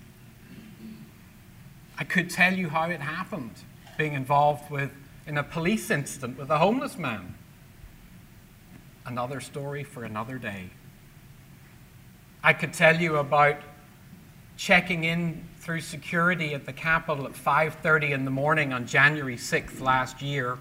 I 1.99 2.05
could 2.05 2.31
tell 2.31 2.55
you 2.55 2.69
how 2.69 2.89
it 2.89 3.01
happened, 3.01 3.51
being 3.99 4.13
involved 4.13 4.71
with 4.71 4.93
in 5.27 5.37
a 5.37 5.43
police 5.43 5.91
incident 5.91 6.39
with 6.39 6.49
a 6.49 6.59
homeless 6.59 6.97
man. 6.97 7.35
Another 9.05 9.41
story 9.41 9.83
for 9.83 10.05
another 10.05 10.39
day. 10.39 10.71
I 12.45 12.53
could 12.53 12.73
tell 12.73 12.95
you 12.95 13.17
about 13.17 13.57
checking 14.57 15.03
in 15.03 15.43
through 15.59 15.81
security 15.81 16.55
at 16.55 16.65
the 16.65 16.73
Capitol 16.73 17.27
at 17.27 17.35
5:30 17.35 18.13
in 18.13 18.25
the 18.25 18.31
morning 18.31 18.73
on 18.73 18.87
January 18.87 19.37
6th 19.37 19.81
last 19.81 20.23
year 20.23 20.59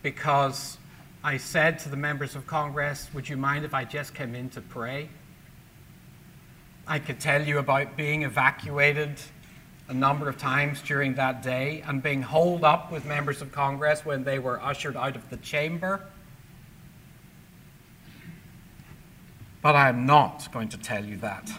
because 0.00 0.78
I 1.24 1.38
said 1.38 1.80
to 1.80 1.88
the 1.88 1.96
members 1.96 2.36
of 2.36 2.46
Congress, 2.46 3.10
"Would 3.12 3.28
you 3.28 3.36
mind 3.36 3.64
if 3.64 3.74
I 3.74 3.84
just 3.84 4.14
came 4.14 4.36
in 4.36 4.48
to 4.50 4.60
pray?" 4.60 5.08
I 6.90 6.98
could 6.98 7.20
tell 7.20 7.46
you 7.46 7.60
about 7.60 7.96
being 7.96 8.24
evacuated 8.24 9.12
a 9.86 9.94
number 9.94 10.28
of 10.28 10.38
times 10.38 10.82
during 10.82 11.14
that 11.14 11.40
day 11.40 11.84
and 11.86 12.02
being 12.02 12.20
holed 12.20 12.64
up 12.64 12.90
with 12.90 13.04
members 13.04 13.40
of 13.40 13.52
Congress 13.52 14.04
when 14.04 14.24
they 14.24 14.40
were 14.40 14.60
ushered 14.60 14.96
out 14.96 15.14
of 15.14 15.30
the 15.30 15.36
chamber. 15.36 16.04
But 19.62 19.76
I'm 19.76 20.04
not 20.04 20.48
going 20.52 20.68
to 20.70 20.78
tell 20.78 21.04
you 21.04 21.16
that. 21.18 21.52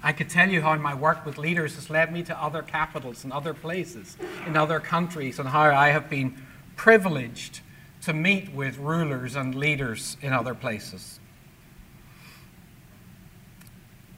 I 0.00 0.12
could 0.12 0.30
tell 0.30 0.48
you 0.48 0.62
how 0.62 0.76
my 0.76 0.94
work 0.94 1.26
with 1.26 1.38
leaders 1.38 1.74
has 1.74 1.90
led 1.90 2.12
me 2.12 2.22
to 2.22 2.40
other 2.40 2.62
capitals 2.62 3.24
and 3.24 3.32
other 3.32 3.52
places 3.52 4.16
in 4.46 4.56
other 4.56 4.78
countries, 4.78 5.40
and 5.40 5.48
how 5.48 5.74
I 5.74 5.88
have 5.88 6.08
been 6.08 6.40
privileged 6.76 7.62
to 8.02 8.12
meet 8.12 8.54
with 8.54 8.78
rulers 8.78 9.34
and 9.34 9.56
leaders 9.56 10.16
in 10.22 10.32
other 10.32 10.54
places. 10.54 11.18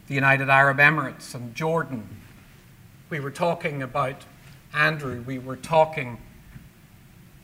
The 0.06 0.14
United 0.14 0.48
Arab 0.48 0.78
Emirates 0.78 1.34
and 1.34 1.54
Jordan. 1.54 2.08
We 3.10 3.20
were 3.20 3.30
talking 3.30 3.82
about 3.82 4.24
Andrew, 4.72 5.22
we 5.26 5.38
were 5.38 5.56
talking 5.56 6.18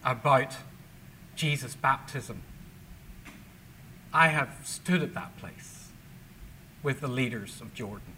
about 0.04 0.56
Jesus' 1.34 1.74
baptism. 1.74 2.42
I 4.12 4.28
have 4.28 4.60
stood 4.64 5.02
at 5.02 5.14
that 5.14 5.36
place 5.38 5.88
with 6.82 7.00
the 7.00 7.08
leaders 7.08 7.60
of 7.60 7.72
Jordan. 7.74 8.14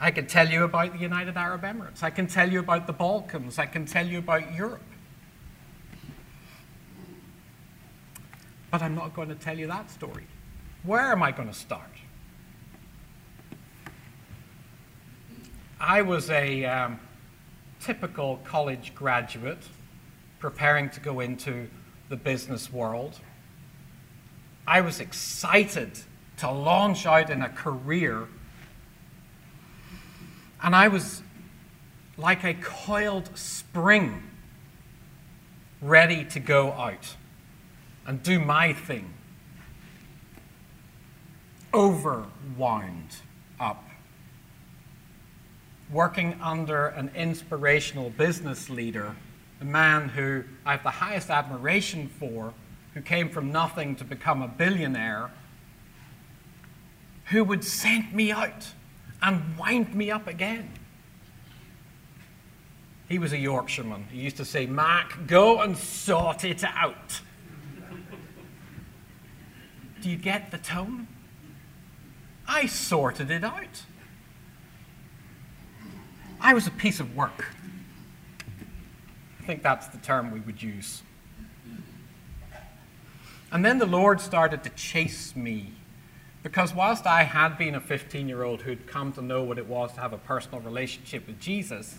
I 0.00 0.10
can 0.10 0.26
tell 0.26 0.48
you 0.48 0.64
about 0.64 0.92
the 0.92 0.98
United 0.98 1.36
Arab 1.36 1.62
Emirates. 1.62 2.02
I 2.02 2.10
can 2.10 2.26
tell 2.26 2.50
you 2.50 2.60
about 2.60 2.86
the 2.86 2.92
Balkans. 2.92 3.58
I 3.58 3.66
can 3.66 3.84
tell 3.84 4.06
you 4.06 4.18
about 4.18 4.54
Europe. 4.54 4.80
But 8.70 8.82
I'm 8.82 8.94
not 8.94 9.14
going 9.14 9.28
to 9.28 9.34
tell 9.34 9.58
you 9.58 9.66
that 9.66 9.90
story. 9.90 10.26
Where 10.88 11.12
am 11.12 11.22
I 11.22 11.32
going 11.32 11.48
to 11.48 11.54
start? 11.54 11.90
I 15.78 16.00
was 16.00 16.30
a 16.30 16.64
um, 16.64 16.98
typical 17.78 18.40
college 18.42 18.94
graduate 18.94 19.62
preparing 20.38 20.88
to 20.88 21.00
go 21.00 21.20
into 21.20 21.68
the 22.08 22.16
business 22.16 22.72
world. 22.72 23.20
I 24.66 24.80
was 24.80 24.98
excited 24.98 25.90
to 26.38 26.50
launch 26.50 27.04
out 27.04 27.28
in 27.28 27.42
a 27.42 27.50
career. 27.50 28.26
And 30.62 30.74
I 30.74 30.88
was 30.88 31.22
like 32.16 32.44
a 32.44 32.54
coiled 32.54 33.28
spring, 33.36 34.22
ready 35.82 36.24
to 36.24 36.40
go 36.40 36.72
out 36.72 37.14
and 38.06 38.22
do 38.22 38.40
my 38.40 38.72
thing. 38.72 39.12
Overwound 41.72 43.16
up. 43.60 43.84
Working 45.90 46.38
under 46.42 46.88
an 46.88 47.10
inspirational 47.14 48.10
business 48.10 48.68
leader, 48.68 49.16
a 49.60 49.64
man 49.64 50.08
who 50.10 50.44
I 50.64 50.72
have 50.72 50.82
the 50.82 50.90
highest 50.90 51.30
admiration 51.30 52.08
for, 52.08 52.52
who 52.94 53.00
came 53.00 53.28
from 53.28 53.52
nothing 53.52 53.96
to 53.96 54.04
become 54.04 54.42
a 54.42 54.48
billionaire, 54.48 55.30
who 57.26 57.44
would 57.44 57.64
send 57.64 58.12
me 58.12 58.30
out 58.32 58.72
and 59.22 59.58
wind 59.58 59.94
me 59.94 60.10
up 60.10 60.26
again. 60.26 60.70
He 63.08 63.18
was 63.18 63.32
a 63.32 63.38
Yorkshireman. 63.38 64.04
He 64.10 64.20
used 64.20 64.36
to 64.36 64.44
say, 64.44 64.66
Mac, 64.66 65.26
go 65.26 65.60
and 65.60 65.76
sort 65.76 66.44
it 66.44 66.62
out. 66.64 67.20
Do 70.02 70.10
you 70.10 70.16
get 70.16 70.50
the 70.50 70.58
tone? 70.58 71.08
I 72.48 72.64
sorted 72.66 73.30
it 73.30 73.44
out. 73.44 73.84
I 76.40 76.54
was 76.54 76.66
a 76.66 76.70
piece 76.70 76.98
of 76.98 77.14
work. 77.14 77.44
I 79.40 79.44
think 79.44 79.62
that's 79.62 79.86
the 79.88 79.98
term 79.98 80.30
we 80.30 80.40
would 80.40 80.62
use. 80.62 81.02
And 83.52 83.64
then 83.64 83.78
the 83.78 83.86
Lord 83.86 84.20
started 84.20 84.64
to 84.64 84.70
chase 84.70 85.36
me. 85.36 85.72
Because 86.42 86.74
whilst 86.74 87.06
I 87.06 87.24
had 87.24 87.58
been 87.58 87.74
a 87.74 87.80
15 87.80 88.28
year 88.28 88.42
old 88.42 88.62
who'd 88.62 88.86
come 88.86 89.12
to 89.12 89.22
know 89.22 89.42
what 89.42 89.58
it 89.58 89.66
was 89.66 89.92
to 89.94 90.00
have 90.00 90.12
a 90.12 90.18
personal 90.18 90.60
relationship 90.60 91.26
with 91.26 91.38
Jesus, 91.40 91.98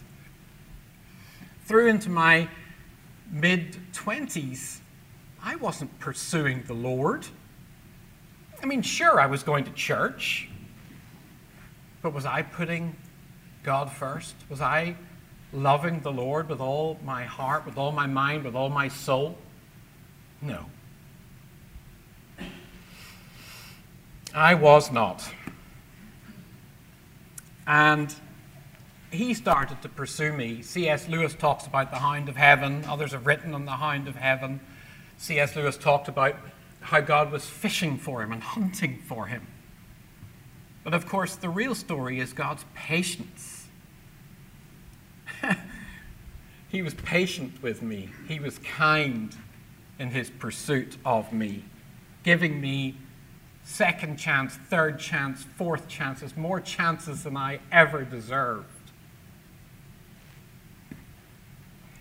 through 1.66 1.88
into 1.88 2.10
my 2.10 2.50
mid 3.32 3.78
20s, 3.94 4.80
I 5.44 5.56
wasn't 5.58 5.98
pursuing 6.00 6.64
the 6.66 6.74
Lord. 6.74 7.28
I 8.62 8.66
mean, 8.66 8.82
sure, 8.82 9.20
I 9.20 9.26
was 9.26 9.44
going 9.44 9.64
to 9.66 9.72
church, 9.72 10.50
but 12.02 12.14
was 12.14 12.26
I 12.26 12.42
putting 12.42 12.96
God 13.64 13.92
first? 13.92 14.36
Was 14.50 14.62
I 14.62 14.96
loving 15.54 16.02
the 16.02 16.12
Lord 16.12 16.50
with 16.50 16.60
all 16.60 17.00
my 17.04 17.24
heart, 17.24 17.66
with 17.66 17.78
all 17.78 17.92
my 17.92 18.06
mind, 18.06 18.44
with 18.44 18.56
all 18.56 18.70
my 18.70 18.88
soul? 18.88 19.38
No. 20.42 20.66
I 24.34 24.54
was 24.54 24.92
not. 24.92 25.28
And 27.66 28.14
he 29.12 29.34
started 29.34 29.82
to 29.82 29.90
pursue 29.90 30.34
me. 30.34 30.62
C.S. 30.62 31.08
Lewis 31.08 31.34
talks 31.34 31.66
about 31.66 31.92
the 31.92 31.98
hound 31.98 32.30
of 32.30 32.36
heaven, 32.36 32.84
others 32.88 33.12
have 33.12 33.26
written 33.26 33.54
on 33.54 33.66
the 33.66 33.72
hound 33.72 34.08
of 34.08 34.16
heaven. 34.16 34.60
C.S. 35.18 35.56
Lewis 35.56 35.78
talked 35.78 36.08
about 36.08 36.36
how 36.82 37.02
God 37.02 37.32
was 37.32 37.46
fishing 37.46 37.98
for 37.98 38.24
him 38.24 38.32
and 38.32 38.42
hunting 38.42 39.02
for 39.08 39.28
him. 39.28 39.48
But 40.84 40.94
of 40.94 41.08
course, 41.08 41.36
the 41.36 41.50
real 41.50 41.76
story 41.76 42.20
is 42.20 42.34
God's 42.34 42.66
patience. 42.74 43.68
he 46.70 46.82
was 46.82 46.94
patient 46.94 47.62
with 47.62 47.82
me, 47.82 48.10
He 48.28 48.40
was 48.40 48.60
kind 48.60 49.36
in 50.00 50.12
His 50.12 50.30
pursuit 50.30 50.98
of 51.06 51.34
me, 51.34 51.66
giving 52.24 52.62
me 52.62 52.98
second 53.64 54.18
chance, 54.18 54.56
third 54.56 55.00
chance, 55.00 55.44
fourth 55.44 55.88
chances, 55.88 56.36
more 56.36 56.60
chances 56.60 57.24
than 57.24 57.38
I 57.38 57.60
ever 57.72 58.04
deserved. 58.04 58.66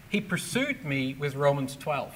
He 0.09 0.21
pursued 0.21 0.85
me 0.85 1.15
with 1.15 1.35
Romans 1.35 1.77
12. 1.77 2.15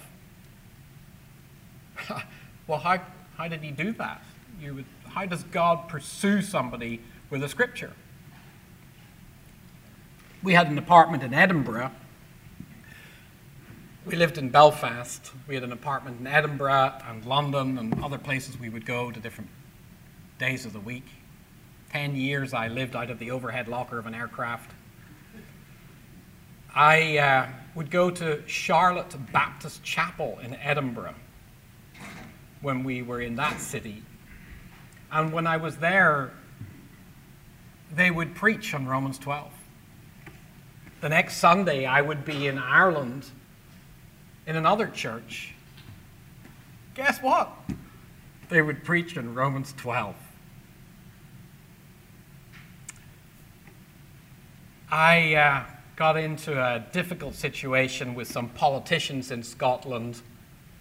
well, 2.73 2.81
how, 2.81 2.99
how 3.37 3.49
did 3.49 3.61
he 3.61 3.71
do 3.71 3.93
that? 3.93 4.25
You 4.59 4.77
would, 4.77 4.87
how 5.09 5.27
does 5.27 5.43
God 5.43 5.91
pursue 5.91 6.41
somebody 6.41 7.03
with 7.29 7.43
a 7.43 7.49
scripture? 7.51 7.93
We 10.43 10.55
had 10.55 10.69
an 10.69 10.79
apartment 10.79 11.23
in 11.23 11.35
Edinburgh. 11.35 11.91
We 14.07 14.17
lived 14.17 14.39
in 14.39 14.49
Belfast. 14.49 15.33
We 15.47 15.55
had 15.55 15.65
an 15.65 15.73
apartment 15.73 16.21
in 16.21 16.27
Edinburgh 16.27 16.95
and 17.07 17.27
London 17.27 17.77
and 17.77 18.03
other 18.03 18.17
places 18.17 18.59
we 18.59 18.71
would 18.71 18.87
go 18.87 19.11
to 19.11 19.21
different 19.21 19.51
days 20.39 20.65
of 20.65 20.73
the 20.73 20.81
week. 20.81 21.05
Ten 21.91 22.17
years 22.17 22.55
I 22.55 22.69
lived 22.69 22.97
out 22.97 23.11
of 23.11 23.19
the 23.19 23.33
overhead 23.33 23.69
locker 23.69 23.99
of 23.99 24.07
an 24.07 24.15
aircraft. 24.15 24.71
I 26.75 27.19
uh, 27.19 27.49
would 27.75 27.91
go 27.91 28.09
to 28.09 28.43
Charlotte 28.47 29.15
Baptist 29.31 29.85
Chapel 29.85 30.39
in 30.43 30.55
Edinburgh 30.55 31.17
when 32.63 32.85
we 32.85 33.03
were 33.03 33.21
in 33.21 33.37
that 33.37 33.61
city. 33.61 34.03
And 35.11 35.33
when 35.33 35.47
I 35.47 35.59
was 35.59 35.77
there, 35.77 36.33
they 37.95 38.11
would 38.11 38.35
preach 38.35 38.73
on 38.73 38.87
Romans 38.87 39.19
12. 39.19 39.53
The 41.03 41.09
next 41.09 41.37
Sunday, 41.37 41.85
I 41.85 42.01
would 42.01 42.25
be 42.25 42.47
in 42.47 42.59
Ireland 42.59 43.27
in 44.47 44.57
another 44.57 44.87
church. 44.87 45.55
Guess 46.95 47.21
what? 47.21 47.53
They 48.49 48.63
would 48.63 48.85
preach 48.85 49.19
on 49.19 49.35
Romans 49.35 49.75
12. 49.77 50.15
I 54.91 55.35
uh, 55.35 55.65
got 55.97 56.19
into 56.19 56.53
a 56.53 56.85
difficult 56.93 57.35
situation 57.35 58.15
with 58.15 58.29
some 58.29 58.51
politicians 58.51 59.31
in 59.31 59.43
Scotland 59.43 60.21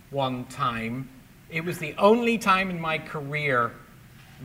one 0.10 0.46
time. 0.46 1.10
It 1.52 1.66
was 1.66 1.80
the 1.80 1.94
only 1.98 2.38
time 2.38 2.70
in 2.70 2.80
my 2.80 2.98
career 2.98 3.74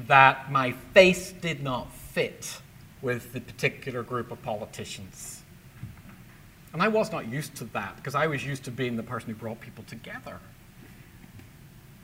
that 0.09 0.51
my 0.51 0.73
face 0.93 1.33
did 1.33 1.63
not 1.63 1.93
fit 1.93 2.59
with 3.01 3.33
the 3.33 3.41
particular 3.41 4.03
group 4.03 4.33
of 4.33 4.43
politicians. 4.43 5.43
And 6.73 6.83
I 6.83 6.89
was 6.89 7.13
not 7.13 7.29
used 7.29 7.55
to 7.57 7.65
that 7.67 7.97
because 7.97 8.17
I 8.17 8.27
was 8.27 8.45
used 8.45 8.65
to 8.65 8.73
being 8.73 8.97
the 8.97 9.05
person 9.05 9.31
who 9.31 9.37
brought 9.37 9.61
people 9.61 9.85
together. 9.85 10.41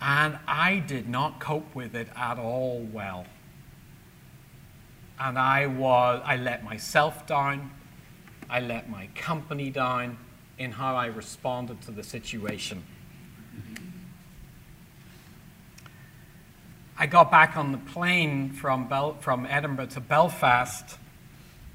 And 0.00 0.38
I 0.46 0.78
did 0.78 1.08
not 1.08 1.40
cope 1.40 1.74
with 1.74 1.96
it 1.96 2.08
at 2.16 2.38
all 2.38 2.86
well. 2.92 3.26
And 5.18 5.38
I 5.38 5.66
was 5.66 6.22
I 6.24 6.36
let 6.36 6.64
myself 6.64 7.26
down. 7.26 7.72
I 8.48 8.60
let 8.60 8.88
my 8.88 9.08
company 9.14 9.70
down 9.70 10.16
in 10.58 10.70
how 10.70 10.94
I 10.94 11.06
responded 11.06 11.82
to 11.82 11.90
the 11.90 12.02
situation. 12.02 12.84
I 17.02 17.06
got 17.06 17.32
back 17.32 17.56
on 17.56 17.72
the 17.72 17.78
plane 17.78 18.52
from, 18.52 18.86
Bel- 18.86 19.14
from 19.14 19.44
Edinburgh 19.44 19.86
to 19.86 20.00
Belfast 20.00 20.98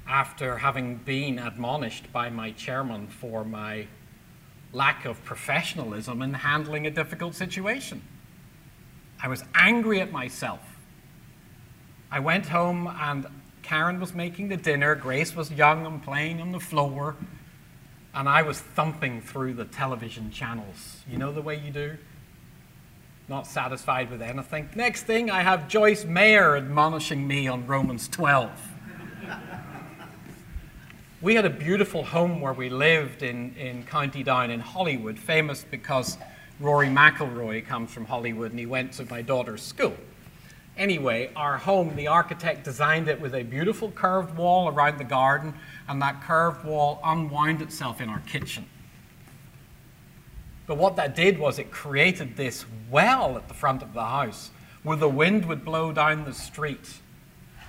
after 0.08 0.56
having 0.56 0.96
been 0.96 1.38
admonished 1.38 2.10
by 2.14 2.30
my 2.30 2.52
chairman 2.52 3.08
for 3.08 3.44
my 3.44 3.88
lack 4.72 5.04
of 5.04 5.22
professionalism 5.26 6.22
in 6.22 6.32
handling 6.32 6.86
a 6.86 6.90
difficult 6.90 7.34
situation. 7.34 8.00
I 9.22 9.28
was 9.28 9.44
angry 9.54 10.00
at 10.00 10.10
myself. 10.10 10.62
I 12.10 12.20
went 12.20 12.46
home 12.46 12.86
and 12.86 13.26
Karen 13.60 14.00
was 14.00 14.14
making 14.14 14.48
the 14.48 14.56
dinner, 14.56 14.94
Grace 14.94 15.36
was 15.36 15.52
young 15.52 15.84
and 15.84 16.02
playing 16.02 16.40
on 16.40 16.52
the 16.52 16.60
floor, 16.60 17.16
and 18.14 18.30
I 18.30 18.40
was 18.40 18.60
thumping 18.60 19.20
through 19.20 19.52
the 19.52 19.66
television 19.66 20.30
channels. 20.30 21.02
You 21.06 21.18
know 21.18 21.32
the 21.32 21.42
way 21.42 21.60
you 21.62 21.70
do? 21.70 21.98
Not 23.28 23.46
satisfied 23.46 24.10
with 24.10 24.22
anything. 24.22 24.70
Next 24.74 25.02
thing, 25.02 25.30
I 25.30 25.42
have 25.42 25.68
Joyce 25.68 26.06
Meyer 26.06 26.56
admonishing 26.56 27.28
me 27.28 27.46
on 27.46 27.66
Romans 27.66 28.08
12. 28.08 28.50
we 31.20 31.34
had 31.34 31.44
a 31.44 31.50
beautiful 31.50 32.02
home 32.04 32.40
where 32.40 32.54
we 32.54 32.70
lived 32.70 33.22
in, 33.22 33.54
in 33.56 33.84
County 33.84 34.22
Down 34.22 34.50
in 34.50 34.60
Holywood, 34.60 35.18
famous 35.18 35.62
because 35.62 36.16
Rory 36.58 36.86
McIlroy 36.86 37.66
comes 37.66 37.92
from 37.92 38.06
Holywood 38.06 38.52
and 38.52 38.58
he 38.58 38.64
went 38.64 38.94
to 38.94 39.04
my 39.10 39.20
daughter's 39.20 39.60
school. 39.60 39.94
Anyway, 40.78 41.30
our 41.36 41.58
home, 41.58 41.94
the 41.96 42.06
architect 42.06 42.64
designed 42.64 43.08
it 43.08 43.20
with 43.20 43.34
a 43.34 43.42
beautiful 43.42 43.90
curved 43.90 44.38
wall 44.38 44.68
around 44.68 44.96
the 44.96 45.04
garden, 45.04 45.52
and 45.86 46.00
that 46.00 46.22
curved 46.22 46.64
wall 46.64 46.98
unwound 47.04 47.60
itself 47.60 48.00
in 48.00 48.08
our 48.08 48.20
kitchen. 48.20 48.64
But 50.68 50.76
what 50.76 50.96
that 50.96 51.16
did 51.16 51.38
was 51.38 51.58
it 51.58 51.70
created 51.70 52.36
this 52.36 52.66
well 52.90 53.36
at 53.36 53.48
the 53.48 53.54
front 53.54 53.82
of 53.82 53.94
the 53.94 54.04
house 54.04 54.50
where 54.82 54.98
the 54.98 55.08
wind 55.08 55.46
would 55.46 55.64
blow 55.64 55.92
down 55.92 56.24
the 56.24 56.34
street 56.34 57.00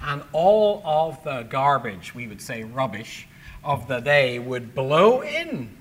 and 0.02 0.22
all 0.34 0.82
of 0.86 1.24
the 1.24 1.44
garbage, 1.44 2.14
we 2.14 2.28
would 2.28 2.42
say 2.42 2.64
rubbish, 2.64 3.28
of 3.64 3.88
the 3.88 4.00
day 4.00 4.38
would 4.38 4.76
blow 4.76 5.22
in 5.22 5.76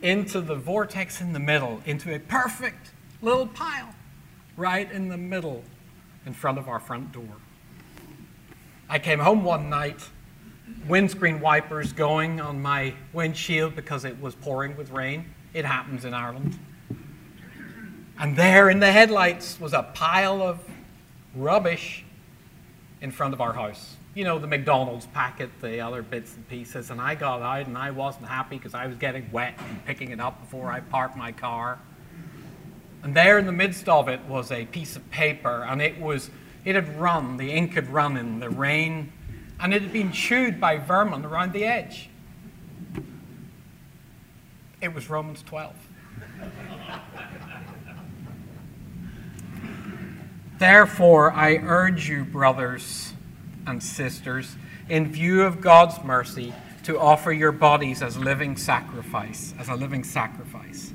into 0.00 0.40
the 0.40 0.54
vortex 0.54 1.20
in 1.20 1.32
the 1.32 1.40
middle, 1.40 1.82
into 1.84 2.14
a 2.14 2.20
perfect 2.20 2.92
little 3.20 3.46
pile 3.46 3.92
right 4.56 4.90
in 4.92 5.08
the 5.08 5.16
middle 5.16 5.64
in 6.24 6.32
front 6.32 6.56
of 6.58 6.68
our 6.68 6.78
front 6.78 7.10
door. 7.10 7.36
I 8.88 9.00
came 9.00 9.18
home 9.18 9.42
one 9.42 9.68
night, 9.68 10.08
windscreen 10.86 11.40
wipers 11.40 11.92
going 11.92 12.40
on 12.40 12.62
my 12.62 12.94
windshield 13.12 13.74
because 13.74 14.04
it 14.04 14.20
was 14.20 14.36
pouring 14.36 14.76
with 14.76 14.90
rain. 14.90 15.24
It 15.56 15.64
happens 15.64 16.04
in 16.04 16.12
Ireland. 16.12 16.58
And 18.18 18.36
there 18.36 18.68
in 18.68 18.78
the 18.78 18.92
headlights 18.92 19.58
was 19.58 19.72
a 19.72 19.84
pile 19.84 20.42
of 20.42 20.60
rubbish 21.34 22.04
in 23.00 23.10
front 23.10 23.32
of 23.32 23.40
our 23.40 23.54
house. 23.54 23.96
You 24.14 24.24
know, 24.24 24.38
the 24.38 24.46
McDonald's 24.46 25.06
packet, 25.06 25.48
the 25.62 25.80
other 25.80 26.02
bits 26.02 26.34
and 26.34 26.46
pieces. 26.50 26.90
And 26.90 27.00
I 27.00 27.14
got 27.14 27.40
out 27.40 27.66
and 27.66 27.78
I 27.78 27.90
wasn't 27.90 28.28
happy 28.28 28.58
because 28.58 28.74
I 28.74 28.86
was 28.86 28.98
getting 28.98 29.32
wet 29.32 29.54
and 29.58 29.82
picking 29.86 30.10
it 30.10 30.20
up 30.20 30.42
before 30.42 30.70
I 30.70 30.80
parked 30.80 31.16
my 31.16 31.32
car. 31.32 31.78
And 33.02 33.16
there 33.16 33.38
in 33.38 33.46
the 33.46 33.52
midst 33.52 33.88
of 33.88 34.10
it 34.10 34.20
was 34.28 34.52
a 34.52 34.66
piece 34.66 34.94
of 34.94 35.10
paper, 35.10 35.64
and 35.66 35.80
it 35.80 35.98
was 35.98 36.28
it 36.66 36.74
had 36.74 37.00
run, 37.00 37.38
the 37.38 37.50
ink 37.50 37.72
had 37.76 37.88
run 37.88 38.18
in 38.18 38.40
the 38.40 38.50
rain, 38.50 39.10
and 39.58 39.72
it 39.72 39.80
had 39.80 39.92
been 39.92 40.12
chewed 40.12 40.60
by 40.60 40.76
vermin 40.76 41.24
around 41.24 41.54
the 41.54 41.64
edge. 41.64 42.10
It 44.86 44.94
was 44.94 45.10
Romans 45.10 45.42
12. 45.42 45.74
Therefore, 50.60 51.32
I 51.32 51.56
urge 51.56 52.08
you, 52.08 52.24
brothers 52.24 53.12
and 53.66 53.82
sisters, 53.82 54.54
in 54.88 55.10
view 55.10 55.42
of 55.42 55.60
God's 55.60 56.04
mercy, 56.04 56.54
to 56.84 57.00
offer 57.00 57.32
your 57.32 57.50
bodies 57.50 58.00
as 58.00 58.16
living 58.16 58.56
sacrifice, 58.56 59.54
as 59.58 59.68
a 59.68 59.74
living 59.74 60.04
sacrifice, 60.04 60.92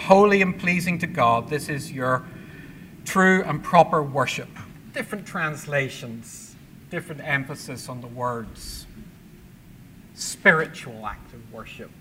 holy 0.00 0.42
and 0.42 0.58
pleasing 0.58 0.98
to 0.98 1.06
God. 1.06 1.48
This 1.48 1.68
is 1.68 1.92
your 1.92 2.26
true 3.04 3.44
and 3.44 3.62
proper 3.62 4.02
worship. 4.02 4.48
Different 4.92 5.24
translations, 5.24 6.56
different 6.90 7.20
emphasis 7.22 7.88
on 7.88 8.00
the 8.00 8.08
words. 8.08 8.88
Spiritual 10.14 11.06
act 11.06 11.32
of 11.34 11.52
worship. 11.52 11.92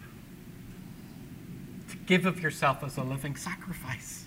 Give 2.08 2.26
of 2.26 2.42
yourself 2.42 2.84
as 2.84 2.98
a 2.98 3.04
living 3.04 3.36
sacrifice. 3.36 4.26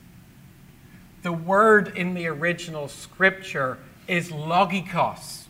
The 1.22 1.32
word 1.32 1.96
in 1.96 2.14
the 2.14 2.26
original 2.28 2.88
scripture 2.88 3.78
is 4.06 4.30
logikos, 4.30 5.44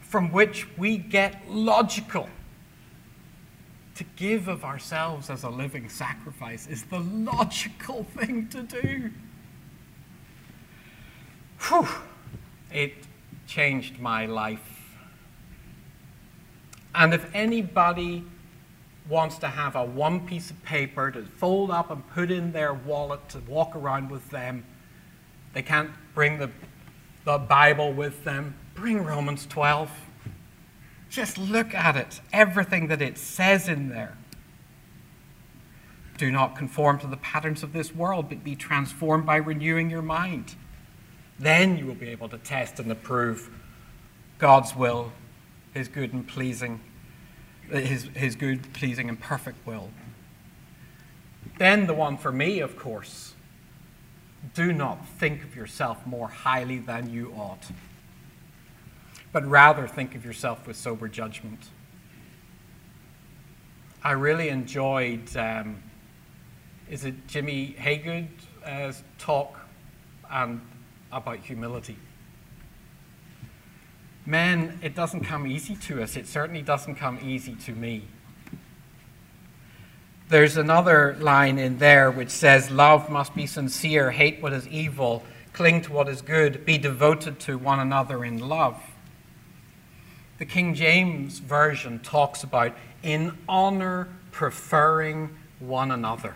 from 0.00 0.30
which 0.30 0.66
we 0.76 0.98
get 0.98 1.50
logical. 1.50 2.28
To 3.96 4.04
give 4.16 4.48
of 4.48 4.64
ourselves 4.64 5.30
as 5.30 5.42
a 5.42 5.48
living 5.48 5.88
sacrifice 5.88 6.66
is 6.66 6.84
the 6.84 7.00
logical 7.00 8.04
thing 8.16 8.48
to 8.48 8.62
do. 8.62 9.10
Whew. 11.68 11.88
It 12.72 12.94
changed 13.46 14.00
my 14.00 14.26
life. 14.26 14.70
And 16.94 17.14
if 17.14 17.32
anybody 17.34 18.24
wants 19.08 19.38
to 19.38 19.48
have 19.48 19.76
a 19.76 19.84
one 19.84 20.26
piece 20.26 20.50
of 20.50 20.62
paper 20.62 21.10
to 21.10 21.24
fold 21.24 21.70
up 21.70 21.90
and 21.90 22.08
put 22.10 22.30
in 22.30 22.52
their 22.52 22.72
wallet 22.72 23.28
to 23.30 23.38
walk 23.40 23.76
around 23.76 24.10
with 24.10 24.30
them, 24.30 24.64
they 25.52 25.62
can't 25.62 25.90
bring 26.14 26.38
the, 26.38 26.50
the 27.24 27.38
Bible 27.38 27.92
with 27.92 28.24
them. 28.24 28.56
Bring 28.74 29.04
Romans 29.04 29.46
12. 29.46 29.90
Just 31.10 31.38
look 31.38 31.74
at 31.74 31.96
it, 31.96 32.20
everything 32.32 32.88
that 32.88 33.00
it 33.00 33.18
says 33.18 33.68
in 33.68 33.88
there. 33.88 34.16
Do 36.16 36.30
not 36.30 36.56
conform 36.56 36.98
to 37.00 37.06
the 37.06 37.16
patterns 37.16 37.62
of 37.62 37.72
this 37.72 37.94
world, 37.94 38.28
but 38.28 38.42
be 38.42 38.56
transformed 38.56 39.26
by 39.26 39.36
renewing 39.36 39.90
your 39.90 40.02
mind. 40.02 40.54
Then 41.38 41.76
you 41.76 41.86
will 41.86 41.94
be 41.94 42.08
able 42.08 42.28
to 42.28 42.38
test 42.38 42.78
and 42.78 42.90
approve 42.90 43.50
God's 44.38 44.74
will, 44.74 45.12
His 45.72 45.88
good 45.88 46.12
and 46.12 46.26
pleasing, 46.26 46.80
His, 47.70 48.04
his 48.14 48.36
good, 48.36 48.72
pleasing, 48.72 49.08
and 49.08 49.18
perfect 49.18 49.66
will. 49.66 49.90
Then 51.58 51.86
the 51.86 51.94
one 51.94 52.16
for 52.16 52.32
me, 52.32 52.60
of 52.60 52.76
course 52.76 53.34
do 54.52 54.72
not 54.72 55.06
think 55.06 55.42
of 55.42 55.56
yourself 55.56 56.06
more 56.06 56.28
highly 56.28 56.78
than 56.78 57.10
you 57.10 57.32
ought, 57.32 57.64
but 59.32 59.46
rather 59.46 59.88
think 59.88 60.14
of 60.14 60.24
yourself 60.24 60.66
with 60.66 60.76
sober 60.76 61.08
judgment. 61.08 61.70
I 64.02 64.12
really 64.12 64.50
enjoyed, 64.50 65.34
um, 65.36 65.82
is 66.90 67.04
it 67.06 67.26
Jimmy 67.26 67.74
Haygood's 67.78 69.02
talk 69.18 69.58
and 70.30 70.60
about 71.10 71.38
humility? 71.38 71.96
Men, 74.26 74.78
it 74.82 74.94
doesn't 74.94 75.24
come 75.24 75.46
easy 75.46 75.76
to 75.76 76.02
us. 76.02 76.16
It 76.16 76.26
certainly 76.26 76.62
doesn't 76.62 76.94
come 76.94 77.18
easy 77.22 77.54
to 77.56 77.72
me. 77.72 78.04
There's 80.28 80.56
another 80.56 81.16
line 81.20 81.58
in 81.58 81.78
there 81.78 82.10
which 82.10 82.30
says, 82.30 82.70
Love 82.70 83.10
must 83.10 83.34
be 83.34 83.46
sincere, 83.46 84.10
hate 84.10 84.40
what 84.40 84.52
is 84.52 84.66
evil, 84.68 85.22
cling 85.52 85.82
to 85.82 85.92
what 85.92 86.08
is 86.08 86.22
good, 86.22 86.64
be 86.64 86.78
devoted 86.78 87.38
to 87.40 87.58
one 87.58 87.78
another 87.78 88.24
in 88.24 88.38
love. 88.38 88.80
The 90.38 90.46
King 90.46 90.74
James 90.74 91.38
Version 91.38 92.00
talks 92.00 92.42
about 92.42 92.74
in 93.02 93.36
honor 93.48 94.08
preferring 94.32 95.36
one 95.60 95.90
another. 95.90 96.34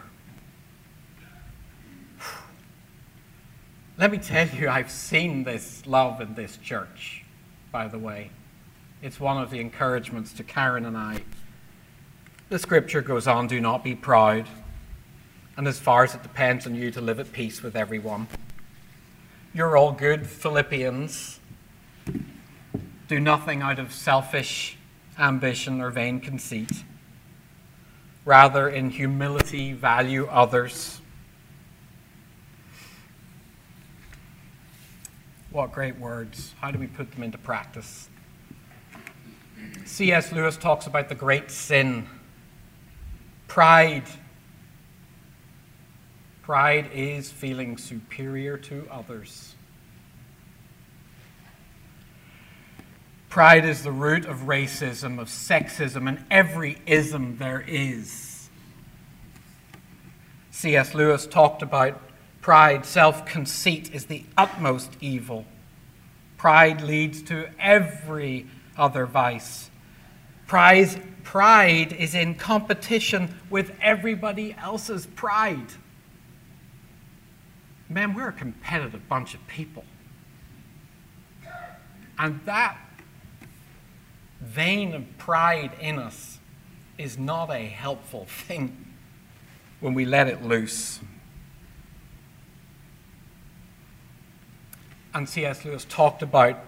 Let 3.97 4.13
me 4.13 4.19
tell 4.19 4.47
you, 4.47 4.69
I've 4.69 4.93
seen 4.93 5.43
this 5.43 5.85
love 5.85 6.21
in 6.21 6.35
this 6.35 6.57
church, 6.59 7.25
by 7.79 7.87
the 7.87 7.97
way. 7.97 8.29
It's 9.03 9.21
one 9.21 9.41
of 9.41 9.53
the 9.53 9.61
encouragements 9.61 10.33
to 10.33 10.43
Karen 10.43 10.85
and 10.85 10.97
I 10.97 11.21
the 12.49 12.59
scripture 12.59 13.03
goes 13.03 13.29
on 13.29 13.47
do 13.47 13.61
not 13.61 13.85
be 13.85 13.95
proud, 13.95 14.49
and 15.57 15.69
as 15.69 15.79
far 15.79 16.03
as 16.03 16.13
it 16.13 16.25
depends 16.25 16.67
on 16.67 16.75
you 16.75 16.91
to 16.91 17.01
live 17.01 17.21
at 17.21 17.31
peace 17.31 17.63
with 17.63 17.77
everyone. 17.77 18.27
You're 19.55 19.77
all 19.77 19.93
good 19.93 20.27
Philippians. 20.27 21.39
Do 23.07 23.21
nothing 23.21 23.63
out 23.63 23.79
of 23.79 23.93
selfish 23.93 24.77
ambition 25.17 25.81
or 25.81 25.91
vain 25.91 26.19
conceit. 26.19 26.83
Rather, 28.25 28.69
in 28.69 28.91
humility, 28.91 29.73
value 29.73 30.27
others. 30.27 31.01
What 35.51 35.73
great 35.73 35.99
words. 35.99 36.55
How 36.61 36.71
do 36.71 36.79
we 36.79 36.87
put 36.87 37.11
them 37.13 37.23
into 37.23 37.39
practice? 37.39 38.09
C.S. 39.85 40.33
Lewis 40.33 40.57
talks 40.57 40.87
about 40.87 41.09
the 41.09 41.15
great 41.15 41.51
sin 41.51 42.07
Pride. 43.49 44.05
Pride 46.43 46.91
is 46.93 47.31
feeling 47.31 47.77
superior 47.77 48.57
to 48.59 48.87
others. 48.91 49.55
Pride 53.31 53.65
is 53.65 53.83
the 53.83 53.93
root 53.93 54.27
of 54.27 54.41
racism, 54.43 55.19
of 55.19 55.29
sexism, 55.29 56.09
and 56.09 56.25
every 56.31 56.79
ism 56.87 57.37
there 57.39 57.65
is. 57.67 58.49
C.S. 60.51 60.95
Lewis 60.95 61.27
talked 61.27 61.63
about 61.63 62.01
pride, 62.41 62.85
self 62.85 63.27
conceit 63.27 63.93
is 63.93 64.07
the 64.07 64.25
utmost 64.37 64.93
evil. 65.01 65.45
Pride 66.37 66.81
leads 66.81 67.23
to 67.23 67.49
every 67.59 68.47
other 68.77 69.07
vice. 69.07 69.71
Pride, 70.47 71.03
pride 71.25 71.93
is 71.93 72.15
in 72.15 72.35
competition 72.35 73.35
with 73.51 73.73
everybody 73.83 74.55
else's 74.55 75.07
pride. 75.07 75.73
Man, 77.89 78.15
we're 78.15 78.29
a 78.29 78.33
competitive 78.33 79.09
bunch 79.09 79.35
of 79.35 79.47
people. 79.47 79.85
And 82.19 82.41
that 82.45 82.79
vein 84.41 84.95
of 84.95 85.19
pride 85.19 85.73
in 85.81 85.99
us 85.99 86.39
is 86.97 87.19
not 87.19 87.51
a 87.51 87.65
helpful 87.67 88.27
thing 88.27 88.95
when 89.81 89.95
we 89.95 90.05
let 90.05 90.29
it 90.29 90.43
loose. 90.43 91.01
And 95.15 95.29
C.S. 95.29 95.65
Lewis 95.65 95.87
talked 95.89 96.23
about 96.23 96.59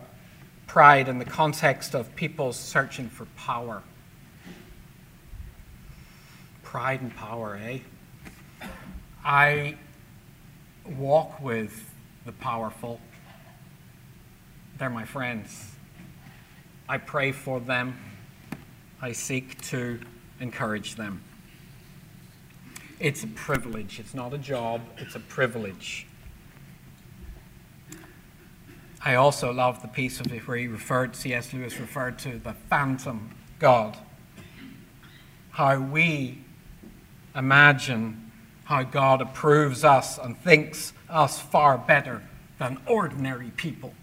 pride 0.67 1.09
in 1.09 1.19
the 1.19 1.25
context 1.25 1.95
of 1.95 2.15
people 2.15 2.53
searching 2.53 3.09
for 3.09 3.27
power. 3.37 3.83
Pride 6.63 7.01
and 7.03 7.15
power, 7.15 7.59
eh? 7.63 7.79
I 9.25 9.77
walk 10.97 11.41
with 11.41 11.93
the 12.25 12.33
powerful. 12.33 13.01
They're 14.79 14.91
my 14.91 15.05
friends. 15.05 15.73
I 16.89 16.99
pray 16.99 17.33
for 17.33 17.61
them. 17.61 17.99
I 19.03 19.13
seek 19.13 19.61
to 19.69 20.01
encourage 20.41 20.95
them. 20.95 21.23
It's 22.99 23.25
a 23.25 23.29
privilege. 23.29 23.99
It's 24.01 24.15
not 24.15 24.33
a 24.33 24.39
job, 24.39 24.81
it's 24.99 25.15
a 25.15 25.21
privilege. 25.21 26.07
I 29.03 29.15
also 29.15 29.53
love 29.53 29.81
the 29.81 29.89
piece 29.89 30.21
of 30.21 30.33
it 30.33 30.47
where 30.47 30.59
he 30.59 30.67
referred, 30.67 31.17
C.S. 31.17 31.53
Lewis 31.55 31.79
referred 31.81 32.19
to 32.21 32.39
the 32.39 32.53
phantom 32.69 33.31
God. 33.59 33.97
How 35.51 35.79
we 35.79 36.39
imagine 37.35 38.31
how 38.65 38.83
God 38.83 39.23
approves 39.23 39.85
us 39.85 40.19
and 40.19 40.39
thinks 40.39 40.93
us 41.09 41.41
far 41.41 41.79
better 41.79 42.23
than 42.59 42.79
ordinary 42.87 43.51
people. 43.57 43.95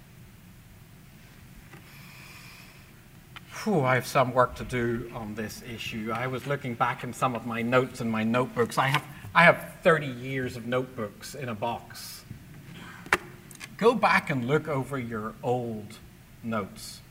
Whew, 3.63 3.81
I 3.81 3.95
have 3.95 4.07
some 4.07 4.33
work 4.33 4.55
to 4.55 4.63
do 4.63 5.11
on 5.13 5.35
this 5.35 5.63
issue. 5.63 6.11
I 6.13 6.27
was 6.27 6.47
looking 6.47 6.73
back 6.73 7.03
in 7.03 7.13
some 7.13 7.35
of 7.35 7.45
my 7.45 7.61
notes 7.61 8.01
in 8.01 8.09
my 8.09 8.23
notebooks. 8.23 8.77
I 8.77 8.87
have, 8.87 9.03
I 9.35 9.43
have 9.43 9.73
30 9.83 10.07
years 10.07 10.57
of 10.57 10.65
notebooks 10.65 11.35
in 11.35 11.49
a 11.49 11.55
box. 11.55 12.16
Go 13.77 13.93
back 13.93 14.31
and 14.31 14.47
look 14.47 14.67
over 14.67 14.97
your 14.97 15.35
old 15.43 15.97
notes. 16.43 17.01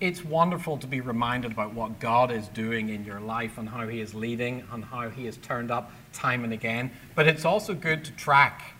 It's 0.00 0.24
wonderful 0.24 0.76
to 0.78 0.86
be 0.86 1.00
reminded 1.00 1.52
about 1.52 1.72
what 1.74 2.00
God 2.00 2.30
is 2.30 2.46
doing 2.48 2.88
in 2.88 3.04
your 3.04 3.20
life 3.20 3.58
and 3.58 3.68
how 3.68 3.86
He 3.86 4.00
is 4.00 4.14
leading 4.14 4.64
and 4.72 4.84
how 4.84 5.08
He 5.08 5.24
has 5.26 5.36
turned 5.38 5.70
up 5.70 5.92
time 6.12 6.44
and 6.44 6.52
again. 6.52 6.90
But 7.14 7.26
it's 7.26 7.44
also 7.44 7.74
good 7.74 8.04
to 8.04 8.12
track 8.12 8.74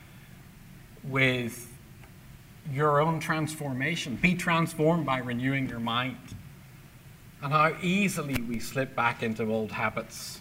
with 1.05 1.73
your 2.73 3.01
own 3.01 3.21
transformation. 3.21 4.17
Be 4.17 4.35
transformed 4.35 5.07
by 5.07 5.19
renewing 5.19 5.69
your 5.69 5.81
mind. 5.81 6.17
And 7.43 7.53
how 7.53 7.77
easily 7.81 8.41
we 8.43 8.59
slip 8.59 8.97
back 8.97 9.23
into 9.23 9.45
old 9.45 9.71
habits. 9.71 10.41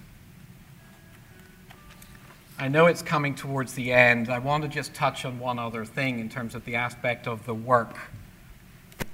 I 2.60 2.70
know 2.70 2.88
it's 2.88 3.04
coming 3.04 3.36
towards 3.36 3.74
the 3.74 3.92
end. 3.92 4.30
I 4.30 4.40
want 4.40 4.64
to 4.64 4.70
just 4.70 4.96
touch 4.96 5.26
on 5.26 5.38
one 5.38 5.60
other 5.60 5.86
thing 5.86 6.20
in 6.20 6.28
terms 6.28 6.56
of 6.56 6.66
the 6.66 6.74
aspect 6.74 7.28
of 7.28 7.46
the 7.46 7.54
work 7.54 7.96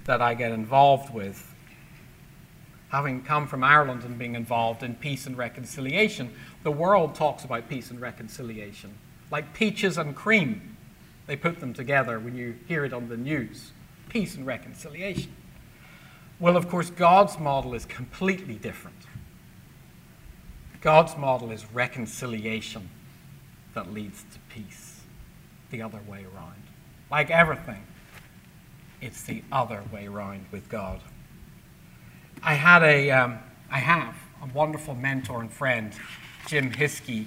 that 0.06 0.22
I 0.22 0.34
get 0.34 0.54
involved 0.54 1.14
with. 1.14 1.54
Having 2.90 3.24
come 3.24 3.48
from 3.48 3.62
Ireland 3.62 4.04
and 4.04 4.18
being 4.18 4.36
involved 4.36 4.82
in 4.82 4.96
peace 4.96 5.26
and 5.26 5.38
reconciliation, 5.38 6.34
the 6.64 6.72
world 6.72 7.16
talks 7.16 7.44
about 7.44 7.68
peace 7.68 7.92
and 7.92 8.00
reconciliation 8.00 8.94
like 9.30 9.54
peaches 9.54 9.98
and 9.98 10.16
cream. 10.16 10.78
They 11.28 11.36
put 11.36 11.60
them 11.60 11.74
together 11.74 12.20
when 12.20 12.36
you 12.36 12.56
hear 12.68 12.86
it 12.86 12.94
on 12.94 13.10
the 13.10 13.18
news 13.18 13.72
peace 14.08 14.36
and 14.36 14.46
reconciliation. 14.46 15.34
Well, 16.40 16.56
of 16.56 16.70
course, 16.70 16.92
God's 16.92 17.40
model 17.40 17.74
is 17.74 17.84
completely 17.84 18.56
different. 18.56 18.98
God's 20.82 21.18
model 21.18 21.52
is 21.52 21.66
reconciliation 21.74 22.90
that 23.74 23.94
leads 23.94 24.24
to 24.34 24.40
peace, 24.50 25.02
the 25.72 25.82
other 25.82 26.00
way 26.08 26.26
around. 26.36 26.62
Like 27.10 27.30
everything, 27.30 27.84
it's 29.02 29.24
the 29.24 29.44
other 29.52 29.82
way 29.92 30.08
around 30.08 30.46
with 30.52 30.70
God. 30.70 31.00
I 32.42 32.54
had 32.56 32.84
a, 32.84 33.12
um, 33.12 33.40
I 33.72 33.80
have 33.80 34.16
a 34.42 34.48
wonderful 34.54 34.96
mentor 34.96 35.42
and 35.42 35.52
friend, 35.52 35.94
Jim 36.48 36.72
Hiskey, 36.72 37.26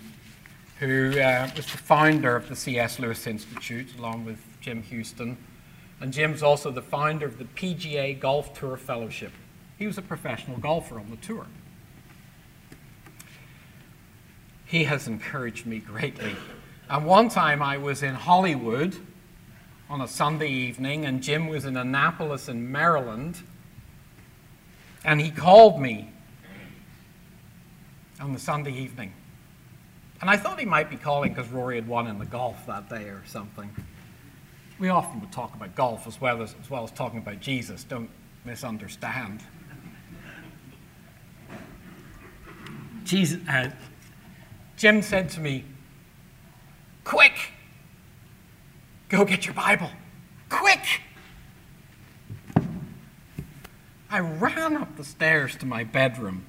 who 0.79 1.19
uh, 1.19 1.49
was 1.57 1.67
the 1.67 1.79
founder 1.79 2.37
of 2.37 2.49
the 2.49 2.57
C.S. 2.57 2.99
Lewis 2.99 3.27
Institute, 3.27 3.97
along 3.99 4.25
with 4.25 4.39
Jim 4.61 4.83
Houston. 4.83 5.37
And 6.01 6.13
Jim's 6.13 6.43
also 6.43 6.71
the 6.71 6.83
founder 6.83 7.27
of 7.27 7.39
the 7.39 7.45
PGA 7.45 8.19
Golf 8.19 8.59
Tour 8.59 8.77
Fellowship. 8.77 9.33
He 9.79 9.87
was 9.87 9.97
a 9.97 10.03
professional 10.03 10.59
golfer 10.59 10.99
on 10.99 11.11
the 11.11 11.17
tour. 11.17 11.47
He 14.67 14.85
has 14.85 15.07
encouraged 15.07 15.65
me 15.65 15.79
greatly. 15.79 16.35
And 16.91 17.07
one 17.07 17.29
time 17.29 17.63
I 17.63 17.79
was 17.79 18.03
in 18.03 18.15
Holywood 18.15 18.97
on 19.89 20.01
a 20.01 20.09
Sunday 20.09 20.49
evening, 20.49 21.05
and 21.05 21.23
Jim 21.23 21.49
was 21.49 21.65
in 21.65 21.77
Annapolis 21.77 22.49
in 22.49 22.71
Maryland. 22.71 23.41
And 25.05 25.21
he 25.21 25.31
called 25.31 25.81
me 25.81 26.11
on 28.21 28.33
the 28.33 28.39
Sunday 28.39 28.73
evening. 28.73 29.13
And 30.21 30.31
I 30.31 30.37
thought 30.37 30.59
he 30.59 30.65
might 30.65 30.91
be 30.91 30.97
calling 30.97 31.33
because 31.33 31.51
Rory 31.51 31.77
had 31.77 31.87
won 31.87 32.07
in 32.07 32.19
the 32.19 32.25
golf 32.25 32.67
that 32.67 32.89
day 32.89 33.05
or 33.05 33.23
something. 33.27 33.71
We 34.79 34.89
often 34.89 35.21
would 35.21 35.33
talk 35.33 35.55
about 35.55 35.75
golf 35.75 36.07
as 36.07 36.21
well 36.21 36.43
as, 36.43 36.55
as, 36.61 36.71
well 36.71 36.85
as 36.85 36.91
talking 36.91 37.19
about 37.19 37.41
Jesus. 37.41 37.85
Don't 37.85 38.11
misunderstand. 38.45 39.43
Jesus, 43.05 43.41
uh, 43.49 43.71
Jim 44.77 45.03
said 45.03 45.31
to 45.31 45.41
me, 45.41 45.65
Quick! 47.05 47.53
Go 49.09 49.25
get 49.25 49.47
your 49.47 49.55
Bible. 49.55 49.91
Quick! 50.49 51.01
I 54.11 54.21
ran 54.21 54.77
up 54.77 54.97
the 54.97 55.05
stairs 55.05 55.57
to 55.57 55.67
my 55.67 55.85
bedroom. 55.85 56.45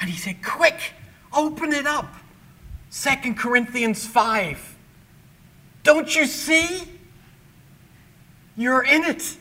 And 0.00 0.10
he 0.10 0.16
said, 0.16 0.42
Quick! 0.42 0.92
Open 1.32 1.72
it 1.72 1.86
up. 1.86 2.14
Second 2.90 3.36
Corinthians 3.36 4.06
5. 4.06 4.76
Don't 5.82 6.14
you 6.14 6.26
see? 6.26 6.82
You're 8.56 8.84
in 8.84 9.04
it. 9.04 9.36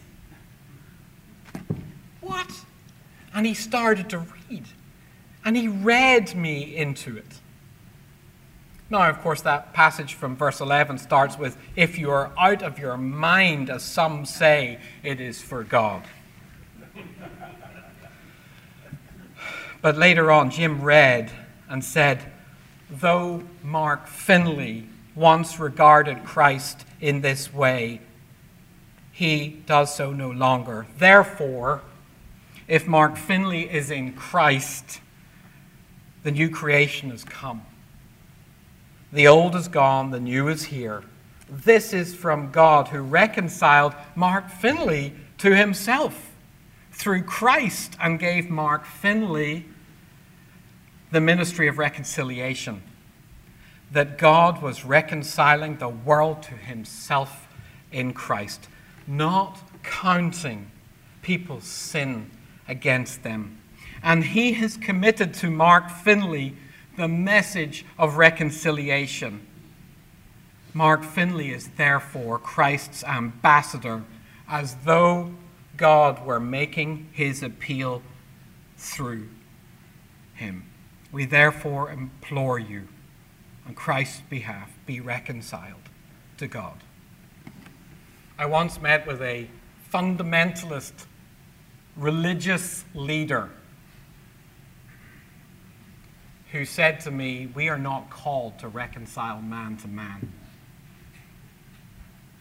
What? 2.22 2.50
And 3.34 3.46
he 3.46 3.54
started 3.54 4.10
to 4.10 4.20
read. 4.20 4.43
And 5.46 5.58
he 5.58 5.68
read 5.68 6.36
me 6.36 6.76
into 6.76 7.18
it. 7.18 7.40
Now, 8.90 9.10
of 9.10 9.22
course, 9.22 9.42
that 9.42 9.74
passage 9.74 10.14
from 10.14 10.36
verse 10.36 10.62
11 10.62 11.00
starts 11.00 11.38
with, 11.38 11.58
If 11.76 11.98
you 11.98 12.12
are 12.12 12.32
out 12.38 12.62
of 12.62 12.78
your 12.78 12.96
mind, 12.96 13.70
as 13.70 13.84
some 13.84 14.26
say, 14.26 14.80
it 15.02 15.20
is 15.20 15.42
for 15.42 15.64
God. 15.64 16.04
But 19.82 19.98
later 19.98 20.32
on, 20.32 20.50
Jim 20.50 20.82
read 20.82 21.32
and 21.68 21.84
said, 21.84 22.32
Though 22.90 23.44
Mark 23.64 24.08
Finlay 24.08 24.86
once 25.16 25.60
regarded 25.60 26.24
Christ 26.24 26.86
in 27.02 27.22
this 27.22 27.54
way, 27.54 28.00
he 29.12 29.62
does 29.66 29.94
so 29.94 30.12
no 30.12 30.32
longer. 30.32 30.88
Therefore, 30.98 31.82
if 32.68 32.88
Mark 32.88 33.18
Finlay 33.18 33.64
is 33.64 33.92
in 33.92 34.14
Christ, 34.14 35.02
the 36.24 36.32
new 36.32 36.50
creation 36.50 37.12
has 37.12 37.24
come. 37.24 37.64
The 39.12 39.28
old 39.28 39.56
is 39.56 39.68
gone, 39.68 40.12
the 40.12 40.20
new 40.20 40.48
is 40.48 40.64
here. 40.64 41.04
This 41.50 41.94
is 41.94 42.16
from 42.16 42.52
God 42.52 42.88
who 42.88 43.02
reconciled 43.02 43.94
Mark 44.16 44.50
Finlay 44.50 45.14
to 45.38 45.56
himself 45.56 46.32
through 46.92 47.24
Christ 47.24 47.96
and 48.00 48.20
gave 48.20 48.50
Mark 48.50 48.86
Finlay 48.86 49.66
the 51.12 51.22
ministry 51.22 51.68
of 51.68 51.78
reconciliation. 51.78 52.82
That 53.92 54.18
God 54.18 54.64
was 54.64 54.84
reconciling 54.84 55.78
the 55.78 55.90
world 55.90 56.42
to 56.44 56.56
himself 56.56 57.48
in 57.92 58.14
Christ, 58.14 58.68
not 59.06 59.60
counting 59.84 60.72
people's 61.22 61.66
sin 61.66 62.32
against 62.68 63.22
them. 63.22 63.60
And 64.04 64.26
he 64.26 64.54
has 64.54 64.76
committed 64.76 65.34
to 65.36 65.50
Mark 65.50 65.90
Finlay 65.90 66.54
the 66.98 67.08
message 67.08 67.86
of 67.98 68.18
reconciliation. 68.18 69.48
Mark 70.74 71.04
Finlay 71.04 71.50
is 71.50 71.70
therefore 71.78 72.38
Christ's 72.38 73.04
ambassador, 73.04 74.04
as 74.48 74.76
though 74.84 75.34
God 75.78 76.26
were 76.26 76.40
making 76.40 77.10
his 77.14 77.42
appeal 77.42 78.02
through 78.78 79.30
him. 80.34 80.66
We 81.12 81.26
therefore 81.26 81.92
implore 81.92 82.60
you, 82.60 82.88
on 83.66 83.74
Christ's 83.76 84.22
behalf, 84.22 84.72
be 84.86 85.00
reconciled 85.00 85.90
to 86.38 86.48
God. 86.48 86.84
I 88.38 88.48
once 88.48 88.82
met 88.82 89.08
with 89.08 89.22
a 89.22 89.48
fundamentalist 89.92 91.06
religious 91.96 92.84
leader 92.94 93.52
who 96.54 96.64
said 96.64 97.02
to 97.02 97.12
me, 97.12 97.48
We 97.54 97.68
are 97.68 97.78
not 97.78 98.10
called 98.10 98.60
to 98.60 98.70
reconcile 98.70 99.42
man 99.42 99.76
to 99.78 99.90
man. 99.90 100.32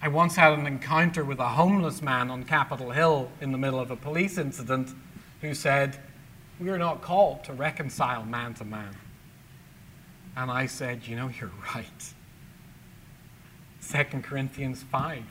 I 0.00 0.08
once 0.08 0.36
had 0.36 0.52
an 0.52 0.66
encounter 0.66 1.24
with 1.24 1.40
a 1.40 1.48
homeless 1.48 2.00
man 2.00 2.30
on 2.30 2.44
Capitol 2.44 2.90
Hill 2.90 3.30
in 3.40 3.50
the 3.50 3.58
middle 3.58 3.80
of 3.80 3.90
a 3.90 3.96
police 3.96 4.38
incident 4.38 4.90
who 5.40 5.54
said, 5.54 5.98
we 6.62 6.70
are 6.70 6.78
not 6.78 7.02
called 7.02 7.42
to 7.44 7.52
reconcile 7.52 8.24
man 8.24 8.54
to 8.54 8.64
man. 8.64 8.96
And 10.36 10.50
I 10.50 10.66
said, 10.66 11.06
You 11.06 11.16
know, 11.16 11.30
you're 11.40 11.50
right. 11.74 12.12
2 13.90 14.20
Corinthians 14.20 14.82
5. 14.84 15.24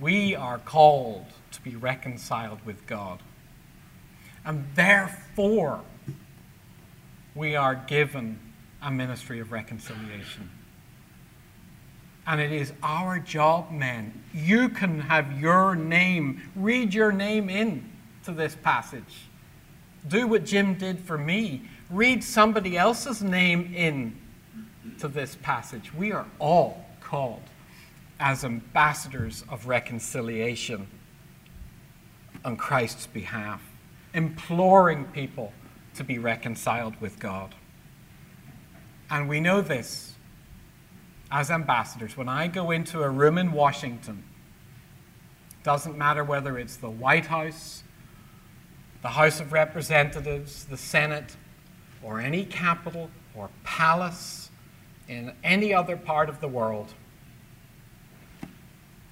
We 0.00 0.34
are 0.34 0.58
called 0.58 1.26
to 1.52 1.62
be 1.62 1.74
reconciled 1.74 2.58
with 2.66 2.86
God. 2.86 3.20
And 4.44 4.66
therefore, 4.74 5.82
we 7.36 7.54
are 7.54 7.74
given 7.74 8.40
a 8.82 8.90
ministry 8.90 9.40
of 9.40 9.52
reconciliation. 9.52 10.50
And 12.26 12.40
it 12.40 12.50
is 12.50 12.72
our 12.82 13.20
job, 13.20 13.70
men. 13.70 14.24
You 14.34 14.70
can 14.70 15.00
have 15.00 15.38
your 15.38 15.76
name, 15.76 16.42
read 16.56 16.92
your 16.92 17.12
name 17.12 17.48
in 17.48 17.88
to 18.24 18.32
this 18.32 18.56
passage. 18.56 19.28
Do 20.08 20.26
what 20.26 20.44
Jim 20.44 20.74
did 20.74 20.98
for 21.00 21.18
me. 21.18 21.68
Read 21.90 22.24
somebody 22.24 22.76
else's 22.76 23.22
name 23.22 23.72
in 23.76 24.16
to 24.98 25.06
this 25.06 25.36
passage. 25.42 25.92
We 25.94 26.10
are 26.12 26.26
all 26.38 26.84
called 27.00 27.42
as 28.18 28.44
ambassadors 28.44 29.44
of 29.48 29.66
reconciliation 29.66 30.88
on 32.44 32.56
Christ's 32.56 33.06
behalf, 33.06 33.60
imploring 34.14 35.04
people 35.06 35.52
to 35.96 36.04
be 36.04 36.18
reconciled 36.18 37.00
with 37.00 37.18
God. 37.18 37.54
And 39.10 39.28
we 39.28 39.40
know 39.40 39.60
this 39.60 40.14
as 41.30 41.50
ambassadors. 41.50 42.16
When 42.16 42.28
I 42.28 42.48
go 42.48 42.70
into 42.70 43.02
a 43.02 43.10
room 43.10 43.38
in 43.38 43.52
Washington, 43.52 44.24
doesn't 45.62 45.98
matter 45.98 46.22
whether 46.22 46.58
it's 46.58 46.76
the 46.76 46.90
White 46.90 47.26
House, 47.26 47.82
the 49.02 49.08
House 49.08 49.40
of 49.40 49.52
Representatives, 49.52 50.64
the 50.64 50.76
Senate, 50.76 51.36
or 52.02 52.20
any 52.20 52.44
capital 52.44 53.10
or 53.34 53.50
palace 53.64 54.50
in 55.08 55.32
any 55.42 55.74
other 55.74 55.96
part 55.96 56.28
of 56.28 56.40
the 56.40 56.48
world, 56.48 56.94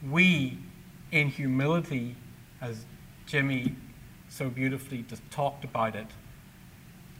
we, 0.08 0.58
in 1.12 1.28
humility, 1.28 2.16
as 2.60 2.84
Jimmy 3.26 3.74
so 4.28 4.48
beautifully 4.48 5.04
just 5.08 5.22
talked 5.30 5.64
about 5.64 5.94
it, 5.94 6.06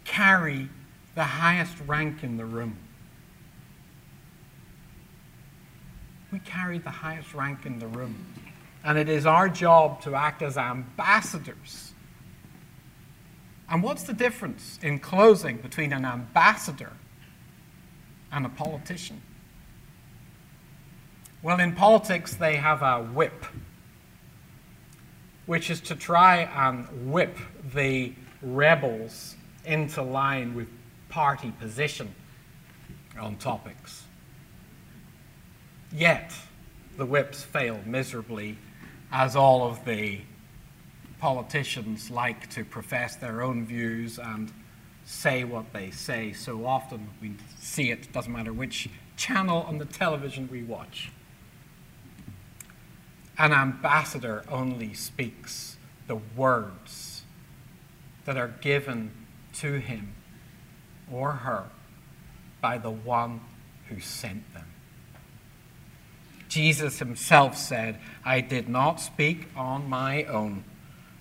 carry 0.05 0.69
the 1.15 1.25
highest 1.25 1.75
rank 1.87 2.23
in 2.23 2.37
the 2.37 2.45
room. 2.45 2.77
We 6.33 6.39
carry 6.41 6.79
the 6.79 6.91
highest 6.91 7.33
rank 7.35 7.65
in 7.65 7.79
the 7.79 7.87
room. 7.87 8.17
And 8.83 8.99
it 8.99 9.09
is 9.09 9.25
our 9.25 9.49
job 9.49 10.03
to 10.03 10.15
act 10.15 10.43
as 10.43 10.59
ambassadors. 10.59 11.95
And 13.69 13.83
what's 13.83 14.03
the 14.03 14.13
difference 14.13 14.79
in 14.83 14.99
closing 14.99 15.57
between 15.57 15.93
an 15.93 16.05
ambassador 16.05 16.93
and 18.31 18.45
a 18.45 18.49
politician? 18.49 19.23
Well, 21.43 21.61
in 21.61 21.73
politics, 21.73 22.35
they 22.35 22.57
have 22.57 22.83
a 22.83 23.03
whip, 23.03 23.45
which 25.47 25.71
is 25.71 25.81
to 25.83 25.95
try 25.95 26.49
and 26.55 27.13
whip 27.13 27.37
the 27.75 28.13
rebels 28.43 29.37
into 29.65 30.03
line 30.03 30.55
with 30.55 30.69
party 31.09 31.53
position 31.61 32.15
on 33.19 33.37
topics. 33.37 34.05
Yet, 35.93 36.33
the 36.97 37.07
whips 37.07 37.43
fail 37.43 37.79
miserably, 37.87 38.59
as 39.13 39.37
all 39.37 39.67
of 39.67 39.85
the 39.85 40.21
politicians 41.21 42.11
like 42.11 42.51
to 42.51 42.65
profess 42.65 43.17
their 43.17 43.43
own 43.43 43.65
views 43.65 44.19
and 44.19 44.53
say 45.05 45.45
what 45.45 45.73
they 45.73 45.91
say. 45.91 46.33
So 46.33 46.67
often 46.67 47.09
we 47.21 47.35
see 47.59 47.91
it, 47.91 48.13
doesn't 48.13 48.33
matter 48.33 48.53
which 48.53 48.89
channel 49.17 49.63
on 49.69 49.79
the 49.79 49.85
television 49.85 50.49
we 50.51 50.63
watch. 50.63 51.11
An 53.39 53.53
ambassador 53.53 54.45
only 54.49 54.95
speaks 54.95 55.77
the 56.07 56.17
words 56.37 57.23
that 58.25 58.37
are 58.37 58.55
given 58.61 59.11
to 59.55 59.75
him 59.75 60.15
or 61.11 61.33
her 61.33 61.65
by 62.61 62.79
the 62.79 62.91
one 62.91 63.41
who 63.89 64.01
sent 64.01 64.53
them. 64.55 64.67
Jesus 66.49 66.99
himself 66.99 67.57
said, 67.57 67.99
I 68.25 68.41
did 68.41 68.69
not 68.69 69.01
speak 69.01 69.49
on 69.57 69.89
my 69.89 70.25
own, 70.25 70.65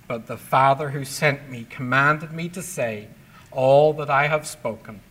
but 0.08 0.28
the 0.28 0.38
Father 0.38 0.90
who 0.90 1.04
sent 1.04 1.50
me 1.50 1.66
commanded 1.70 2.32
me 2.32 2.50
to 2.50 2.62
say 2.62 3.08
all 3.52 3.94
that 3.94 4.10
I 4.10 4.28
have 4.28 4.46
spoken. 4.46 5.02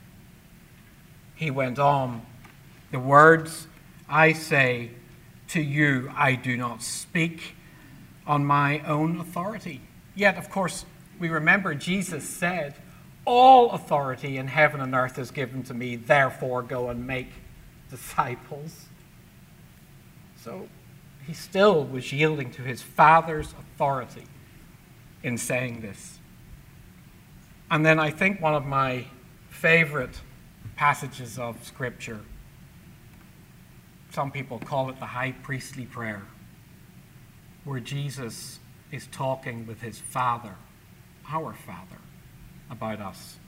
He 1.34 1.50
went 1.50 1.78
on, 1.78 2.22
The 2.92 2.98
words 2.98 3.66
I 4.08 4.32
say 4.32 4.90
to 5.48 5.60
you, 5.60 6.10
I 6.16 6.34
do 6.34 6.56
not 6.56 6.82
speak 6.82 7.56
on 8.26 8.44
my 8.44 8.80
own 8.80 9.18
authority. 9.18 9.80
Yet, 10.14 10.38
of 10.38 10.50
course, 10.50 10.84
we 11.18 11.28
remember 11.28 11.74
Jesus 11.74 12.28
said, 12.28 12.74
all 13.24 13.70
authority 13.70 14.36
in 14.36 14.48
heaven 14.48 14.80
and 14.80 14.94
earth 14.94 15.18
is 15.18 15.30
given 15.30 15.62
to 15.64 15.74
me, 15.74 15.96
therefore 15.96 16.62
go 16.62 16.88
and 16.88 17.06
make 17.06 17.28
disciples. 17.90 18.86
So 20.42 20.68
he 21.26 21.32
still 21.32 21.84
was 21.84 22.12
yielding 22.12 22.50
to 22.52 22.62
his 22.62 22.82
Father's 22.82 23.52
authority 23.52 24.24
in 25.22 25.38
saying 25.38 25.82
this. 25.82 26.18
And 27.70 27.86
then 27.86 28.00
I 28.00 28.10
think 28.10 28.40
one 28.40 28.54
of 28.54 28.66
my 28.66 29.06
favorite 29.48 30.20
passages 30.74 31.38
of 31.38 31.64
Scripture, 31.64 32.20
some 34.10 34.32
people 34.32 34.58
call 34.58 34.90
it 34.90 34.98
the 34.98 35.06
high 35.06 35.32
priestly 35.42 35.86
prayer, 35.86 36.22
where 37.64 37.80
Jesus 37.80 38.58
is 38.90 39.06
talking 39.12 39.64
with 39.64 39.80
his 39.80 39.98
Father, 39.98 40.56
our 41.30 41.54
Father 41.54 42.01
about 42.72 43.00
us. 43.00 43.38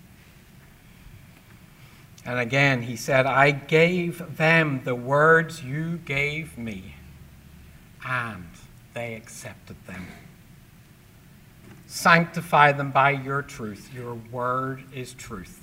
And 2.24 2.38
again, 2.38 2.82
he 2.82 2.96
said, 2.96 3.26
I 3.26 3.50
gave 3.50 4.36
them 4.36 4.82
the 4.84 4.94
words 4.94 5.62
you 5.62 5.98
gave 5.98 6.56
me, 6.56 6.94
and 8.06 8.46
they 8.94 9.14
accepted 9.14 9.76
them. 9.86 10.06
Sanctify 11.86 12.72
them 12.72 12.92
by 12.92 13.10
your 13.10 13.42
truth. 13.42 13.90
Your 13.92 14.14
word 14.14 14.84
is 14.92 15.12
truth. 15.12 15.60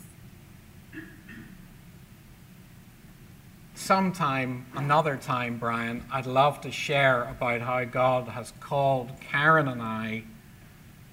Sometime, 3.74 4.67
another 4.76 5.17
time, 5.17 5.58
Brian, 5.58 6.06
I'd 6.12 6.28
love 6.28 6.62
to 6.62 6.71
share 6.71 7.24
about 7.24 7.62
how 7.62 7.84
God 7.86 8.28
has 8.28 8.54
called 8.60 9.12
Karen 9.19 9.67
and 9.67 9.82
I 9.82 10.24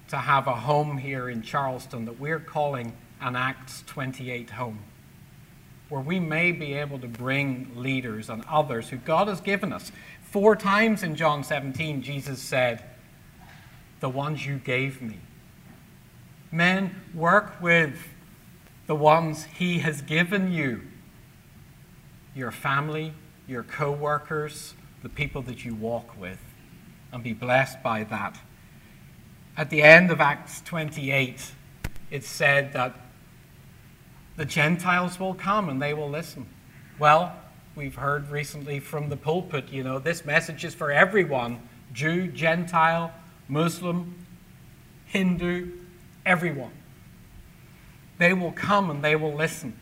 to 0.09 0.17
have 0.17 0.47
a 0.47 0.55
home 0.55 0.97
here 0.97 1.29
in 1.29 1.41
Charleston 1.41 2.05
that 2.05 2.19
we're 2.19 2.39
calling 2.39 2.93
an 3.21 3.35
Acts 3.35 3.83
28 3.85 4.51
home, 4.51 4.79
where 5.87 6.01
we 6.01 6.19
may 6.19 6.51
be 6.51 6.73
able 6.73 6.99
to 6.99 7.07
bring 7.07 7.71
leaders 7.75 8.29
and 8.29 8.43
others 8.49 8.89
who 8.89 8.97
God 8.97 9.27
has 9.27 9.39
given 9.39 9.71
us. 9.71 9.91
Four 10.23 10.55
times 10.55 11.03
in 11.03 11.15
John 11.15 11.43
17, 11.43 12.01
Jesus 12.01 12.41
said, 12.41 12.83
The 13.99 14.09
ones 14.09 14.45
you 14.45 14.57
gave 14.57 15.01
me. 15.01 15.17
Men, 16.51 16.95
work 17.13 17.61
with 17.61 18.09
the 18.87 18.95
ones 18.95 19.43
He 19.43 19.79
has 19.79 20.01
given 20.01 20.51
you 20.51 20.81
your 22.33 22.51
family, 22.51 23.13
your 23.47 23.63
co 23.63 23.91
workers, 23.91 24.73
the 25.03 25.09
people 25.09 25.43
that 25.43 25.63
you 25.63 25.75
walk 25.75 26.19
with, 26.19 26.39
and 27.11 27.23
be 27.23 27.33
blessed 27.33 27.83
by 27.83 28.03
that. 28.05 28.39
At 29.59 29.69
the 29.69 29.81
end 29.81 30.09
of 30.09 30.21
Acts 30.21 30.61
28, 30.61 31.51
it 32.11 32.23
said 32.23 32.71
that 32.71 32.95
the 34.37 34.45
Gentiles 34.45 35.19
will 35.19 35.33
come 35.33 35.67
and 35.67 35.81
they 35.81 35.93
will 35.93 36.09
listen. 36.09 36.45
Well, 36.97 37.35
we've 37.75 37.95
heard 37.95 38.29
recently 38.29 38.79
from 38.79 39.09
the 39.09 39.17
pulpit, 39.17 39.67
you 39.67 39.83
know, 39.83 39.99
this 39.99 40.23
message 40.23 40.63
is 40.63 40.73
for 40.73 40.93
everyone 40.93 41.59
Jew, 41.91 42.27
Gentile, 42.27 43.11
Muslim, 43.49 44.25
Hindu, 45.07 45.71
everyone. 46.25 46.71
They 48.17 48.31
will 48.31 48.53
come 48.53 48.89
and 48.89 49.03
they 49.03 49.17
will 49.17 49.33
listen. 49.33 49.77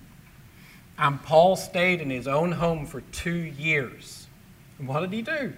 And 0.97 1.21
Paul 1.21 1.55
stayed 1.55 2.01
in 2.01 2.09
his 2.09 2.27
own 2.27 2.53
home 2.53 2.87
for 2.87 3.01
two 3.01 3.29
years. 3.29 4.25
And 4.79 4.87
what 4.87 5.01
did 5.01 5.13
he 5.13 5.21
do? 5.21 5.53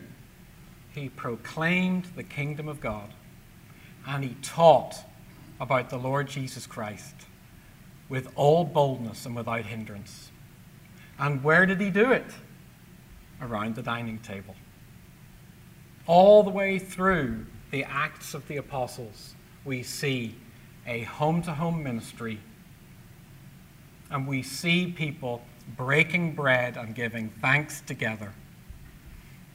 He 0.91 1.07
proclaimed 1.07 2.03
the 2.17 2.23
kingdom 2.23 2.67
of 2.67 2.81
God 2.81 3.13
and 4.09 4.23
he 4.23 4.35
taught 4.41 4.95
about 5.61 5.91
the 5.91 5.97
Lord 5.97 6.27
Jesus 6.27 6.65
Christ 6.65 7.13
with 8.09 8.27
all 8.35 8.63
boldness 8.65 9.27
and 9.27 9.35
without 9.35 9.65
hindrance. 9.65 10.31
And 11.19 11.43
where 11.43 11.67
did 11.67 11.79
he 11.79 11.91
do 11.91 12.11
it? 12.11 12.25
Around 13.39 13.75
the 13.75 13.83
dining 13.83 14.17
table. 14.17 14.55
All 16.07 16.41
the 16.41 16.49
way 16.49 16.79
through 16.79 17.45
the 17.69 17.83
Acts 17.83 18.33
of 18.33 18.47
the 18.47 18.57
Apostles, 18.57 19.35
we 19.63 19.83
see 19.83 20.35
a 20.87 21.01
home 21.03 21.43
to 21.43 21.53
home 21.53 21.83
ministry. 21.83 22.39
And 24.09 24.27
we 24.27 24.41
see 24.41 24.87
people 24.87 25.43
breaking 25.77 26.33
bread 26.33 26.77
and 26.77 26.95
giving 26.95 27.29
thanks 27.41 27.81
together. 27.81 28.33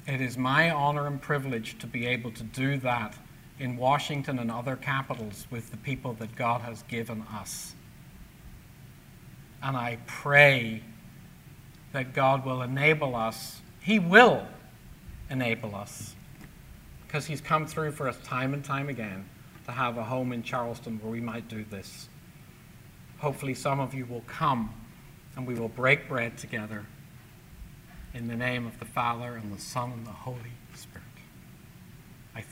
It 0.07 0.20
is 0.20 0.38
my 0.38 0.70
honor 0.70 1.09
and 1.09 1.20
privilege 1.20 1.76
to 1.80 1.88
be 1.88 2.07
able 2.07 2.30
to 2.30 2.44
do 2.44 2.76
that 2.78 3.16
in 3.59 3.76
Washington 3.76 4.38
and 4.38 4.50
other 4.50 4.76
capitals 4.76 5.46
with 5.50 5.70
the 5.70 5.76
people 5.78 6.12
that 6.14 6.34
God 6.34 6.61
has 6.62 6.82
given 6.84 7.24
us. 7.32 7.74
And 9.62 9.76
I 9.76 9.98
pray 10.07 10.82
that 11.92 12.12
God 12.12 12.44
will 12.44 12.62
enable 12.62 13.14
us. 13.14 13.61
He 13.80 13.98
will 13.98 14.46
enable 15.30 15.74
us 15.74 16.14
because 17.07 17.26
He's 17.26 17.40
come 17.40 17.66
through 17.66 17.92
for 17.92 18.09
us 18.09 18.18
time 18.24 18.55
and 18.55 18.64
time 18.64 18.88
again 18.88 19.24
to 19.66 19.72
have 19.72 19.96
a 19.96 20.05
home 20.05 20.32
in 20.32 20.42
Charleston 20.42 20.98
where 21.00 21.12
we 21.12 21.20
might 21.20 21.48
do 21.48 21.64
this. 21.64 22.09
Hopefully, 23.18 23.55
some 23.55 23.80
of 23.80 23.94
you 23.94 24.05
will 24.05 24.24
come 24.26 24.74
and 25.36 25.46
we 25.46 25.55
will 25.55 25.68
break 25.68 26.09
bread 26.09 26.36
together 26.36 26.84
in 28.12 28.28
the 28.28 28.36
name 28.36 28.66
of 28.66 28.78
the 28.78 28.84
Father 28.84 29.36
and 29.36 29.55
the 29.55 29.61
Son 29.61 29.92
and 29.92 30.07
the 30.07 30.11
Holy 30.11 30.52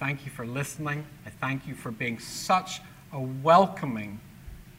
thank 0.03 0.25
you 0.25 0.33
for 0.33 0.45
listening. 0.45 1.05
I 1.25 1.31
thank 1.31 1.69
you 1.69 1.77
for 1.77 1.93
being 1.93 2.19
such 2.19 2.81
a 3.13 3.21
welcoming 3.21 4.19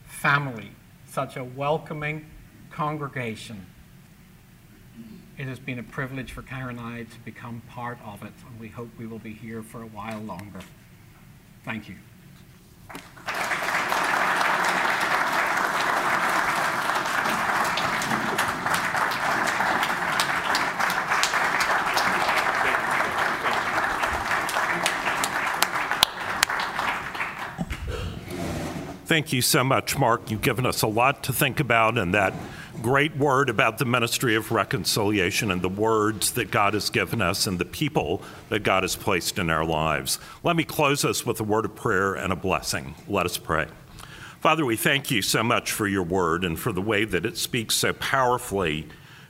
family, 0.04 0.70
such 1.06 1.38
a 1.38 1.44
welcoming 1.44 2.26
congregation. 2.70 3.64
It 5.38 5.46
has 5.46 5.58
been 5.58 5.78
a 5.78 5.82
privilege 5.82 6.32
for 6.32 6.42
Karen 6.42 6.78
and 6.78 6.86
I 6.86 7.04
to 7.04 7.18
become 7.24 7.62
part 7.70 7.96
of 8.04 8.22
it, 8.22 8.34
and 8.46 8.60
we 8.60 8.68
hope 8.68 8.90
we 8.98 9.06
will 9.06 9.18
be 9.18 9.32
here 9.32 9.62
for 9.62 9.80
a 9.80 9.86
while 9.86 10.20
longer. 10.20 10.60
Thank 11.64 11.88
you. 11.88 11.96
Thank 29.14 29.32
you 29.32 29.42
so 29.42 29.62
much, 29.62 29.96
Mark. 29.96 30.28
You've 30.28 30.42
given 30.42 30.66
us 30.66 30.82
a 30.82 30.88
lot 30.88 31.22
to 31.22 31.32
think 31.32 31.60
about, 31.60 31.98
and 31.98 32.14
that 32.14 32.34
great 32.82 33.16
word 33.16 33.48
about 33.48 33.78
the 33.78 33.84
ministry 33.84 34.34
of 34.34 34.50
reconciliation 34.50 35.52
and 35.52 35.62
the 35.62 35.68
words 35.68 36.32
that 36.32 36.50
God 36.50 36.74
has 36.74 36.90
given 36.90 37.22
us 37.22 37.46
and 37.46 37.56
the 37.56 37.64
people 37.64 38.22
that 38.48 38.64
God 38.64 38.82
has 38.82 38.96
placed 38.96 39.38
in 39.38 39.50
our 39.50 39.64
lives. 39.64 40.18
Let 40.42 40.56
me 40.56 40.64
close 40.64 41.04
us 41.04 41.24
with 41.24 41.38
a 41.38 41.44
word 41.44 41.64
of 41.64 41.76
prayer 41.76 42.14
and 42.14 42.32
a 42.32 42.36
blessing. 42.36 42.96
Let 43.06 43.24
us 43.24 43.38
pray. 43.38 43.68
Father, 44.40 44.64
we 44.64 44.76
thank 44.76 45.12
you 45.12 45.22
so 45.22 45.44
much 45.44 45.70
for 45.70 45.86
your 45.86 46.02
word 46.02 46.44
and 46.44 46.58
for 46.58 46.72
the 46.72 46.82
way 46.82 47.04
that 47.04 47.24
it 47.24 47.38
speaks 47.38 47.76
so 47.76 47.92
powerfully 47.92 48.88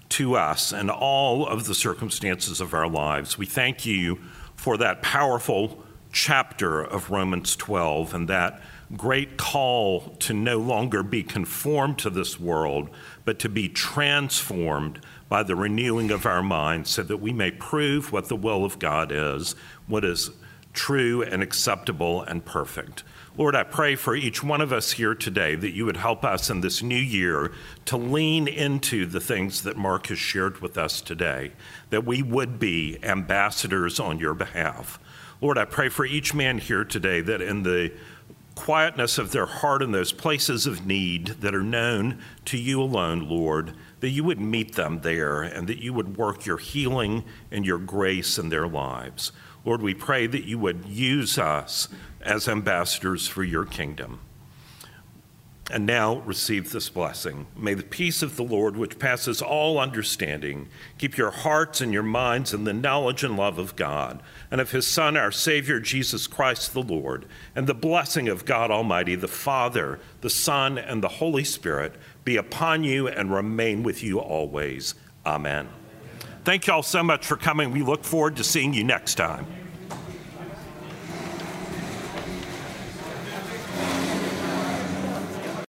to 0.09 0.35
us 0.35 0.73
and 0.73 0.91
all 0.91 1.47
of 1.47 1.67
the 1.67 1.75
circumstances 1.75 2.63
of 2.63 2.73
our 2.73 2.89
lives. 2.89 3.37
We 3.37 3.45
thank 3.45 3.85
you 3.85 4.19
for 4.57 4.79
that 4.79 5.03
powerful 5.03 5.85
chapter 6.11 6.83
of 6.83 7.11
Romans 7.11 7.55
12 7.55 8.15
and 8.15 8.29
that 8.29 8.63
great 8.97 9.37
call 9.37 10.17
to 10.21 10.33
no 10.33 10.59
longer 10.59 11.03
be 11.03 11.23
conformed 11.23 11.99
to 11.99 12.11
this 12.11 12.39
world, 12.39 12.91
but 13.25 13.39
to 13.41 13.49
be 13.49 13.69
transformed 13.69 15.01
by 15.29 15.43
the 15.43 15.57
renewing 15.57 16.11
of 16.11 16.27
our 16.27 16.43
minds 16.43 16.91
so 16.91 17.03
that 17.03 17.17
we 17.17 17.33
may 17.33 17.51
prove 17.51 18.13
what 18.13 18.29
the 18.29 18.37
will 18.37 18.65
of 18.65 18.79
God 18.79 19.11
is, 19.11 19.55
what 19.87 20.05
is 20.05 20.31
true 20.73 21.23
and 21.23 21.43
acceptable 21.43 22.23
and 22.23 22.45
perfect. 22.45 23.05
Lord, 23.37 23.57
I 23.57 23.65
pray 23.65 23.97
for 23.97 24.15
each 24.15 24.45
one 24.45 24.61
of 24.61 24.73
us 24.73 24.93
here 24.93 25.15
today 25.15 25.57
that 25.57 25.73
you 25.73 25.87
would 25.87 25.97
help 25.97 26.25
us 26.25 26.51
in 26.51 26.61
this 26.61 26.83
new 26.83 26.95
year 26.95 27.51
to 27.87 27.97
lean 27.97 28.47
into 28.47 29.07
the 29.07 29.19
things 29.19 29.63
that 29.63 29.77
Mark 29.77 30.07
has 30.07 30.19
shared 30.19 30.61
with 30.61 30.79
us 30.79 31.01
today, 31.01 31.53
that 31.91 32.05
we 32.05 32.23
would 32.23 32.61
be 32.61 32.99
ambassadors 33.03 33.99
on 33.99 34.21
your 34.21 34.35
behalf. 34.35 35.01
Lord, 35.41 35.59
I 35.59 35.65
pray 35.65 35.89
for 35.89 36.07
each 36.07 36.33
man 36.33 36.59
here 36.59 36.85
today 36.85 37.21
that 37.23 37.43
in 37.43 37.65
the 37.65 37.93
quietness 38.55 39.19
of 39.19 39.33
their 39.33 39.47
heart 39.47 39.83
in 39.83 39.93
those 39.93 40.13
places 40.13 40.67
of 40.67 40.87
need 40.87 41.27
that 41.41 41.55
are 41.55 41.63
known 41.63 42.21
to 42.45 42.59
you 42.59 42.81
alone, 42.81 43.29
Lord, 43.29 43.75
that 44.01 44.11
you 44.11 44.25
would 44.25 44.41
meet 44.41 44.75
them 44.75 45.01
there 45.01 45.43
and 45.43 45.67
that 45.69 45.83
you 45.83 45.93
would 45.93 46.17
work 46.17 46.47
your 46.47 46.59
healing 46.59 47.25
and 47.51 47.67
your 47.67 47.79
grace 47.79 48.39
in 48.39 48.49
their 48.49 48.69
lives. 48.69 49.33
Lord, 49.65 49.83
we 49.83 49.95
pray 49.95 50.27
that 50.27 50.45
you 50.45 50.59
would 50.59 50.85
use 50.85 51.39
us 51.39 51.89
as 52.21 52.49
ambassadors 52.49 53.27
for 53.27 53.43
your 53.43 53.65
kingdom. 53.65 54.21
And 55.71 55.87
now 55.87 56.17
receive 56.27 56.73
this 56.73 56.91
blessing. 56.91 57.47
May 57.57 57.73
the 57.73 57.83
peace 57.83 58.23
of 58.23 58.37
the 58.37 58.43
Lord, 58.43 58.77
which 58.77 58.99
passes 58.99 59.41
all 59.41 59.79
understanding, 59.79 60.69
keep 60.99 61.17
your 61.17 61.31
hearts 61.31 61.81
and 61.81 61.91
your 61.91 62.03
minds 62.03 62.53
in 62.53 62.65
the 62.65 62.75
knowledge 62.75 63.25
and 63.25 63.35
love 63.35 63.59
of 63.59 63.75
God 63.75 64.23
and 64.51 64.61
of 64.61 64.73
his 64.73 64.87
Son, 64.87 65.17
our 65.17 65.33
Savior, 65.33 65.81
Jesus 65.81 66.27
Christ 66.27 66.75
the 66.75 66.83
Lord, 66.83 67.25
and 67.57 67.67
the 67.67 67.73
blessing 67.73 68.29
of 68.29 68.45
God 68.45 68.71
Almighty, 68.71 69.15
the 69.15 69.27
Father, 69.27 70.01
the 70.21 70.29
Son, 70.29 70.77
and 70.77 71.03
the 71.03 71.09
Holy 71.09 71.45
Spirit 71.45 71.95
be 72.25 72.37
upon 72.37 72.85
you 72.85 73.09
and 73.09 73.33
remain 73.33 73.83
with 73.83 74.03
you 74.03 74.21
always. 74.21 74.95
Amen. 75.25 75.69
Thank 76.45 76.67
you 76.67 76.75
all 76.75 76.83
so 76.83 77.03
much 77.03 77.25
for 77.25 77.37
coming. 77.37 77.71
We 77.71 77.83
look 77.83 78.05
forward 78.05 78.37
to 78.37 78.45
seeing 78.45 78.75
you 78.75 78.85
next 78.85 79.15
time. 79.15 79.64